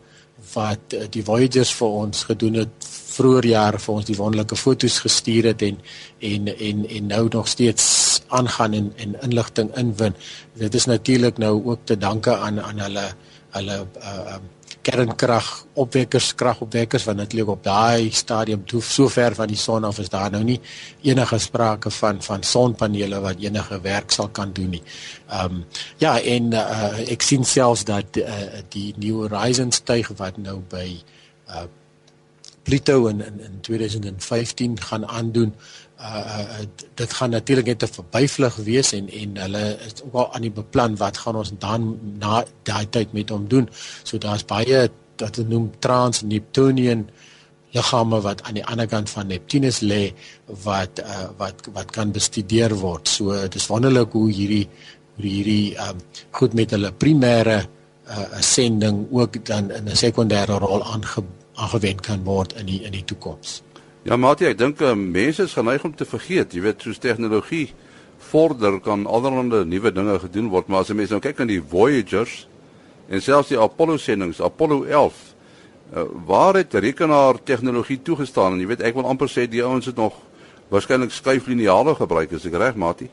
wat 0.55 0.95
uh, 0.95 1.07
die 1.11 1.25
Voyagers 1.25 1.73
vir 1.77 1.97
ons 2.05 2.25
gedoen 2.25 2.61
het 2.63 2.87
vroeër 3.11 3.47
jare 3.51 3.79
vir 3.79 3.95
ons 3.95 4.07
die 4.09 4.17
wonderlike 4.17 4.57
foto's 4.57 5.01
gestuur 5.05 5.51
het 5.51 5.63
en 5.63 5.81
en 6.21 6.49
en 6.55 6.87
en 6.89 7.07
nou 7.07 7.25
nog 7.33 7.49
steeds 7.49 8.23
aangaan 8.29 8.73
en 8.79 8.93
en 8.97 9.19
inligting 9.27 9.75
inwin. 9.77 10.15
Dit 10.55 10.75
is 10.75 10.87
natuurlik 10.87 11.39
nou 11.39 11.65
ook 11.65 11.85
te 11.85 11.99
danke 11.99 12.37
aan 12.37 12.61
aan 12.61 12.79
hulle 12.87 13.11
hulle 13.51 13.77
uh 13.99 14.35
um, 14.37 14.49
kernkrag 14.83 15.49
opwekkers 15.75 16.31
kragopwekkers 16.35 17.05
want 17.09 17.35
lê 17.37 17.45
op 17.45 17.63
daai 17.65 18.11
stadium 18.13 18.65
toe 18.65 18.81
so 18.83 19.09
ver 19.09 19.35
van 19.37 19.49
die 19.49 19.59
son 19.61 19.85
af 19.85 19.99
is 19.99 20.09
daar 20.13 20.31
nou 20.33 20.43
nie 20.45 20.59
enige 21.03 21.39
sprake 21.39 21.91
van 21.91 22.23
van 22.23 22.43
sonpanele 22.43 23.21
wat 23.21 23.43
enige 23.45 23.81
werk 23.81 24.11
sal 24.11 24.29
kan 24.29 24.53
doen 24.53 24.71
nie. 24.77 24.83
Ehm 25.29 25.61
um, 25.61 25.65
ja 25.99 26.19
en 26.21 26.53
uh, 26.53 27.11
ek 27.13 27.23
sien 27.23 27.45
selfs 27.45 27.85
dat 27.85 28.17
uh, 28.17 28.63
die 28.69 28.95
New 28.97 29.23
Horizons 29.23 29.83
tuig 29.85 30.13
wat 30.17 30.39
nou 30.39 30.61
by 30.69 30.89
uh, 31.49 31.67
Pluto 32.62 33.07
in 33.07 33.21
in 33.21 33.40
in 33.40 33.61
2015 33.61 34.81
gaan 34.81 35.07
aandoen. 35.07 35.55
Uh, 36.00 36.07
uh 36.07 36.67
dit 36.95 37.12
gaan 37.12 37.31
natuurlik 37.31 37.67
net 37.67 37.83
'n 37.83 37.93
verbyvlug 37.93 38.57
wees 38.57 38.93
en 38.93 39.11
en 39.11 39.37
hulle 39.37 39.79
is 39.87 40.02
ook 40.02 40.14
al 40.14 40.35
aan 40.35 40.40
die 40.43 40.57
beplan 40.61 40.97
wat 40.97 41.17
gaan 41.17 41.37
ons 41.37 41.52
dan 41.59 41.99
na 42.19 42.45
daai 42.62 42.87
tyd 42.90 43.12
met 43.12 43.29
hom 43.29 43.49
doen. 43.49 43.69
So 44.02 44.19
daar's 44.19 44.45
baie 44.45 44.90
wat 45.17 45.37
hulle 45.37 45.49
noem 45.49 45.71
trans-Neptunian 45.79 47.09
liggame 47.71 48.21
wat 48.21 48.43
aan 48.43 48.59
die 48.59 48.64
ander 48.67 48.88
kant 48.90 49.11
van 49.11 49.29
Neptunus 49.31 49.81
lê 49.81 50.11
wat 50.64 51.02
uh 51.02 51.29
wat 51.38 51.69
wat 51.75 51.90
kan 51.95 52.12
bestudeer 52.12 52.75
word. 52.75 53.09
So 53.09 53.37
dis 53.49 53.69
wonderlik 53.71 54.12
hoe 54.12 54.31
hierdie 54.31 54.67
hierdie 55.21 55.76
um 55.88 56.00
goed 56.31 56.57
met 56.59 56.75
hulle 56.75 56.93
primêre 56.93 57.61
uh 58.11 58.40
sending 58.43 59.07
ook 59.11 59.45
dan 59.47 59.71
in 59.71 59.88
'n 59.88 59.97
sekondêre 59.97 60.59
rol 60.59 60.83
aange, 60.85 61.23
aangewend 61.61 62.00
kan 62.05 62.25
word 62.25 62.55
in 62.61 62.69
die 62.71 62.81
in 62.87 62.95
die 62.97 63.05
toekoms. 63.05 63.61
Ja, 64.09 64.17
Matie, 64.17 64.49
ek 64.49 64.59
dink 64.59 64.81
uh, 64.81 64.95
mense 64.97 65.45
is 65.45 65.55
geneig 65.57 65.85
om 65.85 65.93
te 65.93 66.07
vergeet, 66.09 66.55
jy 66.57 66.64
weet, 66.64 66.81
soos 66.81 67.00
tegnologie 67.02 67.67
vorder 68.31 68.79
kan 68.85 69.07
allerlei 69.09 69.64
nuwe 69.69 69.93
dinge 69.93 70.17
gedoen 70.23 70.49
word, 70.52 70.69
maar 70.69 70.85
as 70.85 70.93
jy 70.93 70.97
mens 70.97 71.12
nou 71.12 71.21
kyk 71.25 71.43
aan 71.43 71.50
die 71.50 71.61
Voyagers 71.61 72.47
en 73.11 73.21
selfs 73.25 73.52
die 73.52 73.61
Apollo 73.61 73.99
sendinge, 74.00 74.40
Apollo 74.45 74.85
11, 74.88 75.21
uh, 75.93 76.07
waar 76.29 76.61
het 76.61 76.75
rekenaar 76.81 77.40
tegnologie 77.45 77.99
toegestaan 78.07 78.57
en 78.57 78.64
jy 78.64 78.71
weet 78.73 78.85
ek 78.88 78.97
wil 78.97 79.09
amper 79.11 79.29
sê 79.29 79.45
die 79.50 79.64
ouens 79.64 79.88
het 79.90 80.00
nog 80.00 80.17
waarskynlik 80.71 81.12
skuiflineale 81.12 81.97
gebruik, 81.99 82.33
is 82.38 82.47
ek 82.49 82.57
reg, 82.62 82.79
Matie? 82.79 83.11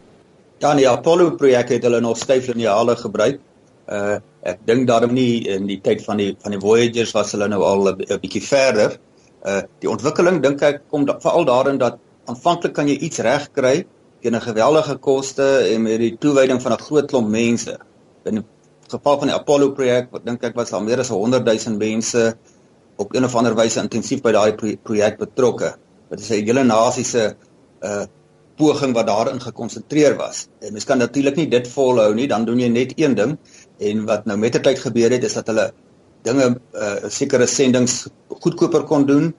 Ja, 0.61 0.71
die 0.77 0.87
Apollo 0.89 1.35
projek 1.37 1.75
het 1.75 1.83
hulle 1.85 1.99
nog 2.01 2.17
skuiflineale 2.17 2.95
gebruik. 2.97 3.41
Uh 3.87 4.17
ek 4.47 4.61
dink 4.67 4.87
daarom 4.87 5.11
nie 5.15 5.43
in 5.51 5.65
die 5.67 5.79
tyd 5.83 6.03
van 6.05 6.19
die 6.21 6.31
van 6.39 6.53
die 6.55 6.59
Voyagers 6.59 7.11
was 7.15 7.33
hulle 7.35 7.47
nou 7.51 7.61
al 7.67 7.89
'n 7.91 8.19
bietjie 8.21 8.43
verder. 8.43 8.97
Uh 9.45 9.61
die 9.79 9.89
ontwikkeling 9.89 10.41
dink 10.43 10.61
ek 10.61 10.81
kom 10.91 11.05
da, 11.05 11.19
veral 11.19 11.45
daarin 11.45 11.77
dat 11.77 11.99
aanvanklik 12.27 12.73
kan 12.73 12.87
jy 12.87 12.97
iets 13.07 13.19
regkry 13.19 13.85
teen 14.21 14.35
'n 14.35 14.41
geweldige 14.41 14.97
koste 14.97 15.47
en 15.71 15.81
met 15.81 15.99
die 15.99 16.17
toewyding 16.17 16.61
van 16.61 16.73
'n 16.73 16.83
groot 16.87 17.07
klomp 17.07 17.29
mense. 17.29 17.77
In 18.25 18.35
die 18.35 18.45
geval 18.89 19.19
van 19.19 19.27
die 19.27 19.35
Apollo 19.35 19.71
projek, 19.71 20.11
wat 20.11 20.25
dink 20.25 20.43
ek 20.43 20.55
was 20.55 20.69
daar 20.69 20.83
meer 20.83 20.99
as 20.99 21.09
100 21.09 21.45
000 21.45 21.77
mense 21.77 22.37
op 22.97 23.15
een 23.15 23.23
of 23.23 23.35
ander 23.35 23.55
wyse 23.55 23.79
intensief 23.79 24.21
by 24.21 24.31
daai 24.31 24.77
projek 24.83 25.17
betrokke. 25.17 25.75
Dit 26.09 26.19
is 26.19 26.29
'n 26.29 26.45
hele 26.45 26.63
nasie 26.63 27.05
se 27.05 27.35
uh 27.81 28.05
poging 28.57 28.93
wat 28.93 29.05
daarin 29.07 29.39
gekonsentreer 29.41 30.15
was. 30.17 30.47
En 30.59 30.71
mens 30.73 30.85
kan 30.85 30.97
natuurlik 30.97 31.35
nie 31.35 31.47
dit 31.47 31.67
volhou 31.67 32.13
nie, 32.13 32.27
dan 32.27 32.45
doen 32.45 32.59
jy 32.59 32.67
net 32.67 32.93
een 32.95 33.15
ding 33.15 33.37
en 33.79 34.05
wat 34.05 34.25
nou 34.25 34.37
met 34.37 34.57
die 34.57 34.61
tyd 34.61 34.79
gebeur 34.79 35.13
het 35.13 35.23
is 35.23 35.37
dat 35.37 35.47
hulle 35.51 35.71
dinge 36.25 36.49
uh 36.73 37.09
sekere 37.13 37.47
sendings 37.47 38.07
goedkoper 38.27 38.83
kon 38.89 39.05
doen, 39.05 39.33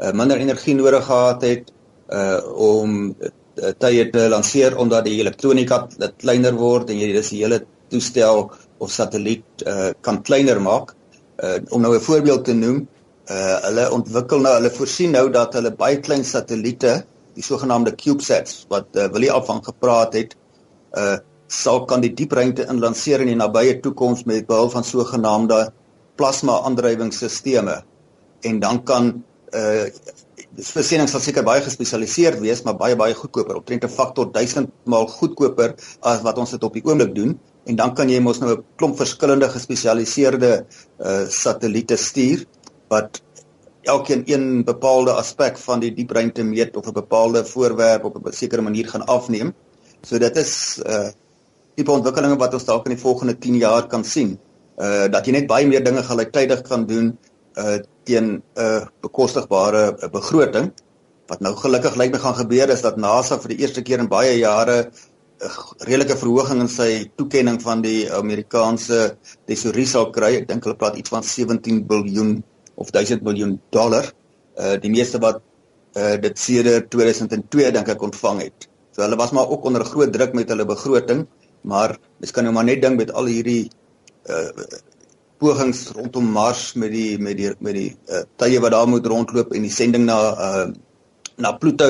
uh 0.00 0.12
minder 0.12 0.40
energie 0.40 0.74
nodig 0.74 1.06
gehad 1.06 1.42
het 1.42 1.72
uh 2.10 2.40
om 2.54 3.14
tye 3.78 4.08
te 4.10 4.28
lanseer 4.28 4.76
omdat 4.78 5.06
die 5.06 5.20
elektronika 5.20 5.84
kleiner 6.18 6.56
word 6.58 6.90
en 6.90 6.98
jy 6.98 7.12
dis 7.14 7.30
die 7.30 7.42
hele 7.44 7.62
toestel 7.92 8.48
of 8.78 8.90
satelliet 8.90 9.66
uh 9.66 9.92
kan 10.02 10.22
kleiner 10.22 10.60
maak. 10.60 10.94
Uh 11.38 11.58
om 11.70 11.80
nou 11.82 11.94
'n 11.94 12.00
voorbeeld 12.00 12.44
te 12.44 12.54
noem, 12.54 12.88
uh 13.30 13.56
hulle 13.66 13.90
ontwikkel 13.90 14.40
nou, 14.40 14.54
hulle 14.54 14.70
voorsien 14.70 15.10
nou 15.10 15.30
dat 15.30 15.54
hulle 15.54 15.70
baie 15.70 16.00
klein 16.00 16.24
satelliete, 16.24 17.04
die 17.34 17.42
sogenaamde 17.42 17.94
CubeSats 17.94 18.66
wat 18.68 18.86
uh, 18.94 19.08
Willie 19.10 19.32
al 19.32 19.42
van 19.44 19.64
gepraat 19.64 20.12
het, 20.14 20.36
uh 20.92 21.16
sal 21.48 21.84
kan 21.84 22.00
die 22.00 22.12
diepruimte 22.14 22.66
inlanseer 22.70 23.20
in 23.20 23.32
die 23.32 23.38
nabye 23.38 23.80
toekoms 23.80 24.24
met 24.24 24.46
behulp 24.46 24.72
van 24.72 24.84
sogenaamde 24.84 25.72
plasma 26.16 26.60
aandrywingsstelsels 26.68 27.82
en 28.44 28.60
dan 28.60 28.82
kan 28.84 29.24
uh 29.54 29.86
die 30.54 30.62
versiening 30.66 31.08
sal 31.10 31.22
seker 31.22 31.42
baie 31.46 31.62
gespesialiseerd 31.62 32.38
wees 32.42 32.62
maar 32.62 32.76
baie 32.78 32.94
baie 32.96 33.14
goedkoper 33.14 33.56
omtrent 33.58 33.84
'n 33.84 33.88
faktor 33.90 34.30
1000 34.32 34.70
maal 34.84 35.06
goedkoper 35.06 35.74
as 36.00 36.22
wat 36.22 36.38
ons 36.38 36.50
dit 36.50 36.64
op 36.64 36.74
die 36.74 36.84
oomblik 36.84 37.14
doen 37.14 37.38
en 37.66 37.76
dan 37.76 37.94
kan 37.94 38.08
jy 38.08 38.20
mos 38.20 38.40
nou 38.40 38.50
'n 38.54 38.64
klomp 38.76 38.96
verskillende 38.96 39.48
gespesialiseerde 39.48 40.66
uh 41.00 41.26
satelliete 41.28 41.96
stuur 41.96 42.46
wat 42.88 43.22
elkeen 43.84 44.22
een 44.26 44.64
bepaalde 44.64 45.12
aspek 45.12 45.58
van 45.58 45.80
die 45.80 45.92
diepruimte 45.94 46.42
meet 46.42 46.76
of 46.76 46.86
'n 46.86 46.92
bepaalde 46.92 47.44
voorwerp 47.44 48.04
op 48.04 48.26
'n 48.26 48.32
sekere 48.32 48.62
manier 48.62 48.88
gaan 48.88 49.06
afneem. 49.06 49.54
So 50.02 50.18
dit 50.18 50.36
is 50.36 50.80
uh 50.86 51.08
tipe 51.78 51.92
ontwikkelinge 51.92 52.38
wat 52.40 52.54
ons 52.56 52.66
dalk 52.68 52.86
in 52.88 52.94
die 52.94 53.02
volgende 53.02 53.34
10 53.38 53.58
jaar 53.62 53.88
kan 53.90 54.04
sien. 54.06 54.36
Uh 54.78 55.06
dat 55.10 55.26
jy 55.26 55.36
net 55.36 55.50
baie 55.50 55.66
meer 55.70 55.84
dinge 55.84 56.02
gelyktydig 56.06 56.62
kan 56.68 56.86
doen 56.90 57.14
uh 57.58 57.78
teen 58.04 58.26
'n 58.34 58.42
uh, 58.60 58.86
bekostigbare 59.00 59.84
uh, 59.94 60.10
begroting. 60.12 60.72
Wat 61.30 61.40
nou 61.40 61.54
gelukkig 61.56 61.96
lyk 61.96 62.12
my 62.12 62.18
gaan 62.18 62.34
gebeur 62.34 62.70
is 62.70 62.82
dat 62.82 62.96
NASA 62.96 63.38
vir 63.40 63.54
die 63.54 63.60
eerste 63.64 63.82
keer 63.82 63.98
in 63.98 64.08
baie 64.08 64.38
jare 64.38 64.76
'n 64.82 65.46
uh, 65.46 65.54
redelike 65.88 66.16
verhoging 66.16 66.60
in 66.60 66.68
sy 66.68 67.10
toekenning 67.16 67.62
van 67.62 67.82
die 67.82 68.10
Amerikaanse 68.12 69.16
tesourie 69.46 69.86
sal 69.86 70.10
kry. 70.10 70.34
Ek 70.42 70.48
dink 70.48 70.64
hulle 70.64 70.76
praat 70.76 70.96
iets 70.96 71.10
van 71.10 71.22
17 71.22 71.86
miljard 71.88 72.42
of 72.74 72.90
1000 72.90 73.22
miljoen 73.22 73.60
dollar. 73.70 74.12
Uh 74.58 74.76
die 74.80 74.90
meeste 74.90 75.18
wat 75.18 75.42
uh 75.96 76.16
dit 76.20 76.38
sedert 76.38 76.90
2002 76.90 77.70
dink 77.72 77.88
ek 77.88 78.02
ontvang 78.02 78.42
het. 78.42 78.68
So 78.94 79.02
hulle 79.02 79.16
was 79.16 79.32
maar 79.32 79.48
ook 79.48 79.64
onder 79.64 79.84
groot 79.84 80.12
druk 80.12 80.34
met 80.34 80.48
hulle 80.48 80.66
begroting 80.66 81.26
maar 81.64 81.96
mens 82.20 82.32
kan 82.32 82.44
nou 82.44 82.54
maar 82.54 82.66
net 82.68 82.82
dink 82.82 83.00
met 83.00 83.12
al 83.12 83.30
hierdie 83.32 83.70
uh 84.28 84.50
pogings 85.42 85.88
rondom 85.96 86.30
Mars 86.32 86.72
met 86.78 86.92
die 86.94 87.18
met 87.18 87.36
die 87.36 87.50
met 87.58 87.74
die 87.76 87.90
uh, 88.08 88.22
tye 88.40 88.60
wat 88.62 88.72
daar 88.72 88.88
moet 88.88 89.06
rondloop 89.06 89.52
en 89.52 89.66
die 89.66 89.72
sending 89.72 90.06
na 90.08 90.18
uh 90.48 90.68
na 91.36 91.52
Pluto 91.58 91.88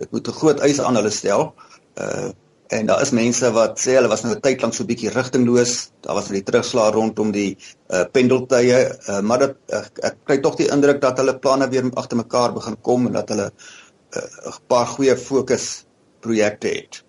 dit 0.00 0.10
moet 0.10 0.28
'n 0.28 0.38
groot 0.40 0.60
eis 0.60 0.80
aan 0.80 0.96
hulle 0.96 1.10
stel. 1.10 1.52
Uh 2.00 2.32
en 2.66 2.86
daar 2.86 3.02
is 3.02 3.12
mense 3.14 3.46
wat 3.54 3.78
sê 3.78 3.94
hulle 3.94 4.08
was 4.10 4.22
nou 4.22 4.34
'n 4.34 4.40
tyd 4.40 4.62
lank 4.62 4.74
so 4.74 4.82
'n 4.82 4.90
bietjie 4.90 5.10
rigtingloos. 5.10 5.90
Daar 6.00 6.14
was 6.14 6.30
net 6.30 6.46
terugslag 6.46 6.94
rondom 6.94 7.30
die 7.30 7.56
uh 7.90 8.04
pendeltye 8.12 8.98
uh, 9.08 9.20
maar 9.20 9.38
dit 9.38 9.56
ek, 9.68 9.98
ek 10.02 10.16
kry 10.24 10.38
tog 10.40 10.56
die 10.56 10.70
indruk 10.72 11.00
dat 11.00 11.18
hulle 11.18 11.38
planne 11.38 11.68
weer 11.68 11.90
agter 11.94 12.16
mekaar 12.16 12.52
begin 12.52 12.80
kom 12.80 13.06
en 13.06 13.12
dat 13.12 13.28
hulle 13.28 13.50
'n 13.50 14.18
uh, 14.48 14.56
paar 14.66 14.86
goeie 14.86 15.16
fokus 15.16 15.84
projekte 16.20 16.68
het 16.68 17.05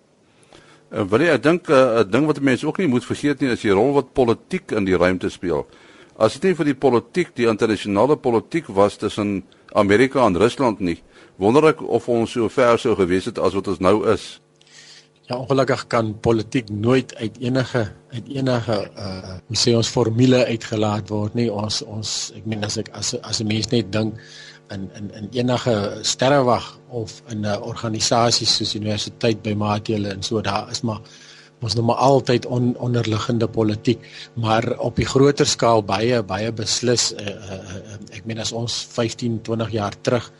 uh, 0.90 1.04
wil 1.10 1.20
jy 1.20 1.34
ek 1.34 1.42
dink 1.42 1.68
'n 1.68 1.74
uh, 1.74 2.04
ding 2.04 2.26
wat 2.26 2.40
mense 2.40 2.66
ook 2.66 2.78
nie 2.78 2.88
moet 2.88 3.04
vergeet 3.04 3.40
nie 3.40 3.52
is 3.52 3.60
die 3.60 3.74
rol 3.74 3.92
wat 3.92 4.12
politiek 4.12 4.72
in 4.72 4.84
die 4.84 4.96
ruimte 4.96 5.30
speel. 5.30 5.66
As 6.18 6.34
dit 6.34 6.42
nie 6.42 6.54
vir 6.54 6.64
die 6.64 6.74
politiek, 6.74 7.34
die 7.36 7.46
internasionale 7.46 8.16
politiek 8.16 8.66
was 8.66 8.96
tussen 8.96 9.44
Amerika 9.72 10.26
en 10.26 10.36
Rusland 10.36 10.80
nie, 10.80 10.98
wonder 11.36 11.68
ek 11.70 11.82
of 11.82 12.08
ons 12.08 12.32
so 12.32 12.48
ver 12.48 12.78
sou 12.78 12.96
gewees 12.96 13.26
het 13.30 13.38
as 13.38 13.54
wat 13.54 13.68
ons 13.68 13.78
nou 13.78 14.02
is. 14.10 14.40
Ja, 15.28 15.36
ongelukkig 15.36 15.86
kan 15.92 16.14
politiek 16.24 16.70
nooit 16.72 17.14
uit 17.20 17.36
enige 17.38 17.90
uit 18.10 18.28
enige 18.32 18.76
uh 18.96 19.36
sê 19.52 19.74
ons 19.76 19.88
formule 19.88 20.44
uitgelaat 20.46 21.10
word 21.12 21.34
nie. 21.36 21.50
Ons 21.52 21.82
ons 21.84 22.32
ek 22.36 22.46
meen 22.48 22.64
as 22.64 22.78
ek 22.80 22.88
as 22.96 23.14
as 23.20 23.40
'n 23.40 23.46
mens 23.46 23.68
net 23.70 23.92
dink 23.92 24.16
in 24.74 24.90
in 24.98 25.10
in 25.14 25.28
enige 25.32 25.98
sterrewag 26.02 26.78
of 26.88 27.22
in 27.28 27.46
'n 27.46 27.62
organisasie 27.62 28.46
soos 28.46 28.74
universiteit 28.74 29.42
by 29.42 29.54
Maatjele 29.54 30.08
en 30.08 30.22
so 30.22 30.40
daar 30.40 30.70
is 30.70 30.80
maar 30.80 31.00
ons 31.60 31.74
nou 31.74 31.84
maar 31.86 31.96
altyd 31.96 32.46
on, 32.46 32.76
onderliggende 32.76 33.48
politiek 33.48 34.04
maar 34.34 34.78
op 34.78 34.96
die 34.96 35.06
groter 35.06 35.46
skaal 35.46 35.82
baie 35.82 36.22
baie 36.22 36.52
beslis 36.52 37.12
uh, 37.12 37.26
uh, 37.26 37.52
uh, 37.52 37.98
ek 38.10 38.24
meen 38.24 38.38
as 38.38 38.52
ons 38.52 38.86
15 38.94 39.42
20 39.42 39.70
jaar 39.70 39.94
terug 40.00 40.30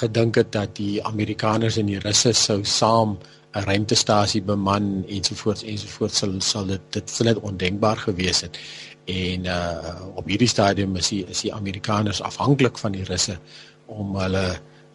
gedink 0.00 0.34
het 0.34 0.52
dat 0.52 0.74
die 0.76 1.04
Amerikaners 1.04 1.76
en 1.76 1.86
die 1.86 2.00
Russe 2.02 2.32
sou 2.32 2.64
saam 2.64 3.18
'n 3.56 3.64
ruimtestasie 3.64 4.42
beman 4.42 5.04
ensovoorts 5.08 5.62
ensovoorts 5.62 6.18
sal 6.18 6.34
sal 6.40 6.66
dit 6.66 6.82
dit 6.90 7.10
sou 7.10 7.24
net 7.28 7.38
ondenkbaar 7.40 7.96
gewees 7.96 8.40
het 8.40 8.58
en 9.06 9.44
uh 9.44 10.16
op 10.18 10.26
hierdie 10.26 10.50
stadium 10.50 10.96
is 10.96 11.08
die 11.12 11.24
is 11.30 11.44
die 11.46 11.54
Amerikaners 11.54 12.22
afhanklik 12.22 12.78
van 12.78 12.92
die 12.96 13.04
Russe 13.06 13.38
om 13.86 14.16
hulle 14.18 14.46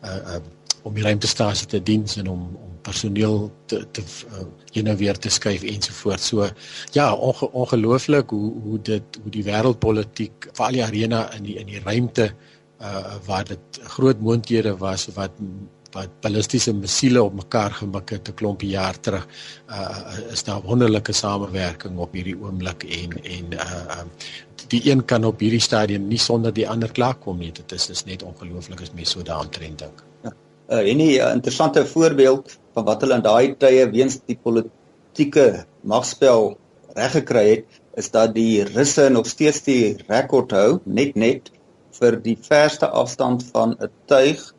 uh, 0.04 0.16
uh 0.36 0.42
om 0.84 0.96
die 0.98 1.04
ruimtestasie 1.06 1.68
te 1.70 1.80
dien 1.84 2.08
en 2.18 2.28
om 2.28 2.40
om 2.58 2.72
personeel 2.82 3.52
te 3.70 3.84
te 3.92 4.02
uh, 4.02 4.46
eenou 4.74 4.96
weer 4.98 5.18
te 5.18 5.30
skuif 5.30 5.64
ensovoorts. 5.64 6.28
So 6.28 6.50
ja, 6.92 7.14
onge, 7.14 7.52
ongelooflik 7.52 8.30
hoe 8.30 8.54
hoe 8.64 8.80
dit 8.82 9.20
hoe 9.24 9.32
die 9.32 9.46
wêreldpolitiek 9.46 10.50
veral 10.54 10.80
die 10.80 10.84
arena 10.84 11.28
in 11.38 11.46
die 11.48 11.60
in 11.62 11.70
die 11.70 11.84
ruimte 11.86 12.32
uh 12.82 13.18
waar 13.26 13.46
dit 13.46 13.82
groot 13.96 14.20
moontlikhede 14.20 14.74
was 14.78 15.08
wat 15.16 15.32
wat 15.96 16.14
ballistiese 16.24 16.74
missiele 16.74 17.24
op 17.24 17.34
mekaar 17.34 17.72
gemik 17.80 18.10
het 18.10 18.30
'n 18.30 18.34
klompie 18.34 18.70
jaar 18.70 19.00
terug 19.00 19.28
uh 19.70 20.32
is 20.32 20.44
daar 20.44 20.62
wonderlike 20.62 21.14
samewerking 21.14 21.98
op 21.98 22.14
hierdie 22.14 22.38
oomblik 22.42 22.84
en 22.84 23.12
en 23.24 23.54
uh 23.54 24.00
um, 24.00 24.10
die 24.68 24.82
een 24.92 25.06
kan 25.06 25.24
op 25.24 25.40
hierdie 25.40 25.60
stadium 25.60 26.08
nie 26.08 26.20
sonder 26.20 26.54
die 26.54 26.70
ander 26.70 26.92
klaarkom 26.92 27.38
nie 27.38 27.52
dit 27.52 27.72
is 27.72 27.90
is 27.90 28.06
net 28.06 28.24
ongelooflik 28.24 28.82
as 28.82 28.94
mens 28.94 29.12
so 29.12 29.22
trend 29.24 29.80
dink. 29.80 30.04
Ja. 30.24 30.34
Uh 30.70 30.90
en 30.92 30.98
'n 30.98 31.02
uh, 31.02 31.32
interessante 31.34 31.86
voorbeeld 31.86 32.58
van 32.74 32.86
wat 32.86 33.02
hulle 33.02 33.16
in 33.16 33.22
daai 33.22 33.56
tye 33.58 33.90
weens 33.92 34.20
die 34.26 34.40
politieke 34.44 35.66
magspel 35.82 36.58
reggekry 36.96 37.50
het 37.50 37.66
is 37.96 38.12
dat 38.12 38.34
die 38.36 38.64
Russe 38.64 39.10
nog 39.10 39.28
steeds 39.28 39.64
die 39.64 39.98
rekord 40.08 40.52
hou 40.52 40.80
net 40.84 41.16
net 41.16 41.52
vir 42.00 42.18
die 42.24 42.38
verste 42.40 42.88
afstand 42.88 43.44
van 43.52 43.76
'n 43.80 43.90
tuig 44.06 44.54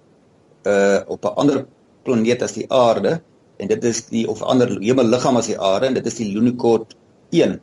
uh 0.69 1.01
op 1.07 1.25
'n 1.25 1.37
ander 1.43 1.67
planeet 2.03 2.43
as 2.43 2.53
die 2.53 2.67
aarde 2.73 3.21
en 3.57 3.69
dit 3.69 3.85
is 3.85 4.07
die 4.07 4.29
of 4.29 4.43
ander 4.43 4.71
hemelliggaam 4.81 5.37
as 5.37 5.51
die 5.51 5.59
aarde 5.59 5.87
en 5.87 5.95
dit 5.95 6.07
is 6.07 6.19
die 6.21 6.33
Lunokhod 6.33 6.97
1 7.31 7.61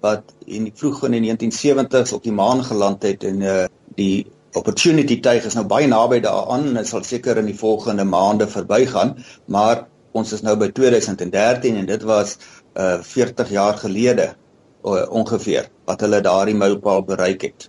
wat 0.00 0.34
in 0.46 0.68
die 0.68 0.74
vroeg 0.74 1.04
in 1.08 1.16
die 1.18 1.22
1970s 1.26 2.14
op 2.14 2.22
die 2.22 2.32
maan 2.32 2.64
geland 2.64 3.02
het 3.02 3.24
en 3.24 3.42
uh 3.42 3.66
die 3.98 4.26
opportunity 4.54 5.20
tuig 5.20 5.44
is 5.44 5.54
nou 5.58 5.66
baie 5.66 5.86
naby 5.86 6.20
daaraan 6.24 6.66
en 6.70 6.74
dit 6.80 6.86
sal 6.86 7.04
seker 7.04 7.38
in 7.38 7.50
die 7.50 7.58
volgende 7.58 8.04
maande 8.04 8.46
verbygaan 8.46 9.16
maar 9.46 9.86
ons 10.12 10.32
is 10.32 10.42
nou 10.42 10.56
by 10.56 10.70
2013 10.74 11.76
en 11.76 11.86
dit 11.86 12.02
was 12.02 12.36
uh 12.74 12.98
40 13.02 13.50
jaar 13.50 13.74
gelede 13.78 14.34
uh, 14.84 15.04
ongeveer 15.10 15.68
wat 15.88 16.00
hulle 16.04 16.20
daardie 16.24 16.56
mylpaal 16.56 17.02
bereik 17.04 17.42
het. 17.42 17.68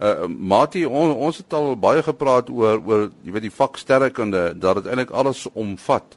Uh 0.00 0.26
Mati 0.26 0.82
on, 0.86 1.12
ons 1.14 1.36
het 1.38 1.52
al 1.54 1.76
baie 1.78 2.02
gepraat 2.02 2.48
oor 2.50 2.80
oor 2.82 3.02
jy 3.22 3.34
weet 3.34 3.46
die 3.46 3.54
vaksterrekunde 3.54 4.42
dat 4.58 4.80
dit 4.80 4.88
eintlik 4.90 5.12
alles 5.14 5.46
omvat. 5.52 6.16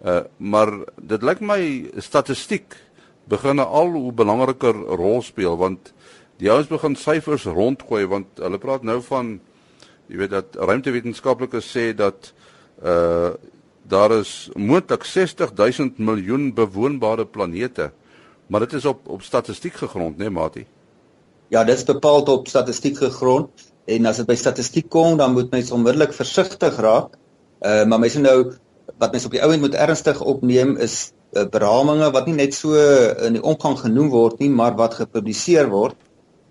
Uh 0.00 0.22
maar 0.36 0.72
dit 0.96 1.22
lyk 1.22 1.42
my 1.44 1.60
statistiek 2.00 2.76
begin 3.28 3.60
al 3.60 3.92
hoe 3.92 4.12
belangriker 4.12 4.72
rol 4.96 5.20
speel 5.22 5.58
want 5.60 5.92
die 6.40 6.48
ouens 6.50 6.70
begin 6.70 6.96
syfers 6.96 7.44
rondgooi 7.44 8.06
want 8.08 8.40
hulle 8.40 8.58
praat 8.62 8.86
nou 8.86 9.02
van 9.10 9.36
jy 10.08 10.22
weet 10.22 10.32
dat 10.32 10.56
ruimtewetenskaplikes 10.56 11.68
sê 11.68 11.92
dat 11.92 12.32
uh 12.80 13.36
daar 13.88 14.12
is 14.12 14.50
moontlik 14.54 15.04
60 15.04 15.54
000 15.54 15.90
miljoen 15.96 16.54
bewoonbare 16.54 17.24
planete. 17.26 17.92
Maar 18.46 18.60
dit 18.60 18.72
is 18.72 18.84
op 18.84 19.08
op 19.08 19.22
statistiek 19.22 19.72
gegrond, 19.72 20.16
né, 20.16 20.28
nee, 20.28 20.30
Mati? 20.30 20.66
Ja, 21.48 21.62
dit 21.64 21.78
is 21.78 21.84
bepaal 21.88 22.26
op 22.28 22.48
statistiek 22.48 22.98
gegrond 23.00 23.70
en 23.88 24.06
as 24.06 24.18
dit 24.20 24.26
by 24.28 24.34
statistiek 24.36 24.88
kom, 24.92 25.14
dan 25.16 25.32
moet 25.32 25.54
mens 25.54 25.70
onmiddellik 25.72 26.12
versigtig 26.12 26.76
raak. 26.76 27.14
Uh 27.64 27.86
maar 27.88 28.00
mens 28.02 28.18
nou 28.20 28.52
wat 29.00 29.12
mens 29.12 29.24
op 29.24 29.32
die 29.32 29.40
ouend 29.42 29.60
moet 29.60 29.74
ernstig 29.74 30.20
opneem 30.20 30.74
is 30.76 31.12
uh, 31.32 31.46
beramings 31.48 32.10
wat 32.12 32.26
nie 32.28 32.34
net 32.36 32.54
so 32.54 32.76
in 32.76 33.38
die 33.38 33.42
omgang 33.42 33.78
genoem 33.80 34.10
word 34.12 34.42
nie, 34.44 34.50
maar 34.52 34.76
wat 34.76 34.98
gepubliseer 35.00 35.70
word. 35.72 35.96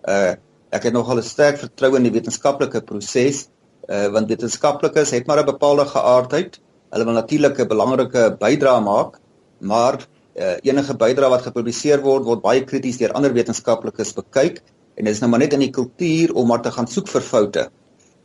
Uh 0.01 0.33
ek 0.73 0.89
het 0.89 0.93
nogal 0.93 1.21
'n 1.21 1.29
sterk 1.29 1.61
vertroue 1.61 1.97
in 2.01 2.07
die 2.09 2.11
wetenskaplike 2.11 2.81
proses, 2.81 3.43
uh 3.85 4.07
want 4.15 4.33
wetenskaplikes 4.33 5.13
het 5.13 5.27
maar 5.27 5.43
'n 5.43 5.51
bepaalde 5.51 5.85
geaardheid. 5.85 6.57
Hulle 6.89 7.05
wil 7.05 7.19
natuurlik 7.21 7.59
'n 7.59 7.67
belangrike 7.67 8.33
bydrae 8.39 8.81
maak, 8.81 9.21
maar 9.59 10.01
uh, 10.35 10.57
enige 10.61 10.97
bydrae 10.97 11.29
wat 11.29 11.45
gepubliseer 11.45 12.01
word, 12.01 12.25
word 12.25 12.41
baie 12.41 12.65
krities 12.65 12.97
deur 12.97 13.13
ander 13.13 13.33
wetenskaplikes 13.33 14.13
bekyk 14.17 14.63
en 14.97 15.05
dit 15.05 15.13
is 15.13 15.21
nou 15.21 15.29
maar 15.31 15.43
net 15.45 15.53
in 15.53 15.65
die 15.67 15.73
kultuur 15.73 16.33
om 16.33 16.49
maar 16.49 16.63
te 16.65 16.73
gaan 16.73 16.89
soek 16.89 17.09
vir 17.11 17.25
foute. 17.25 17.67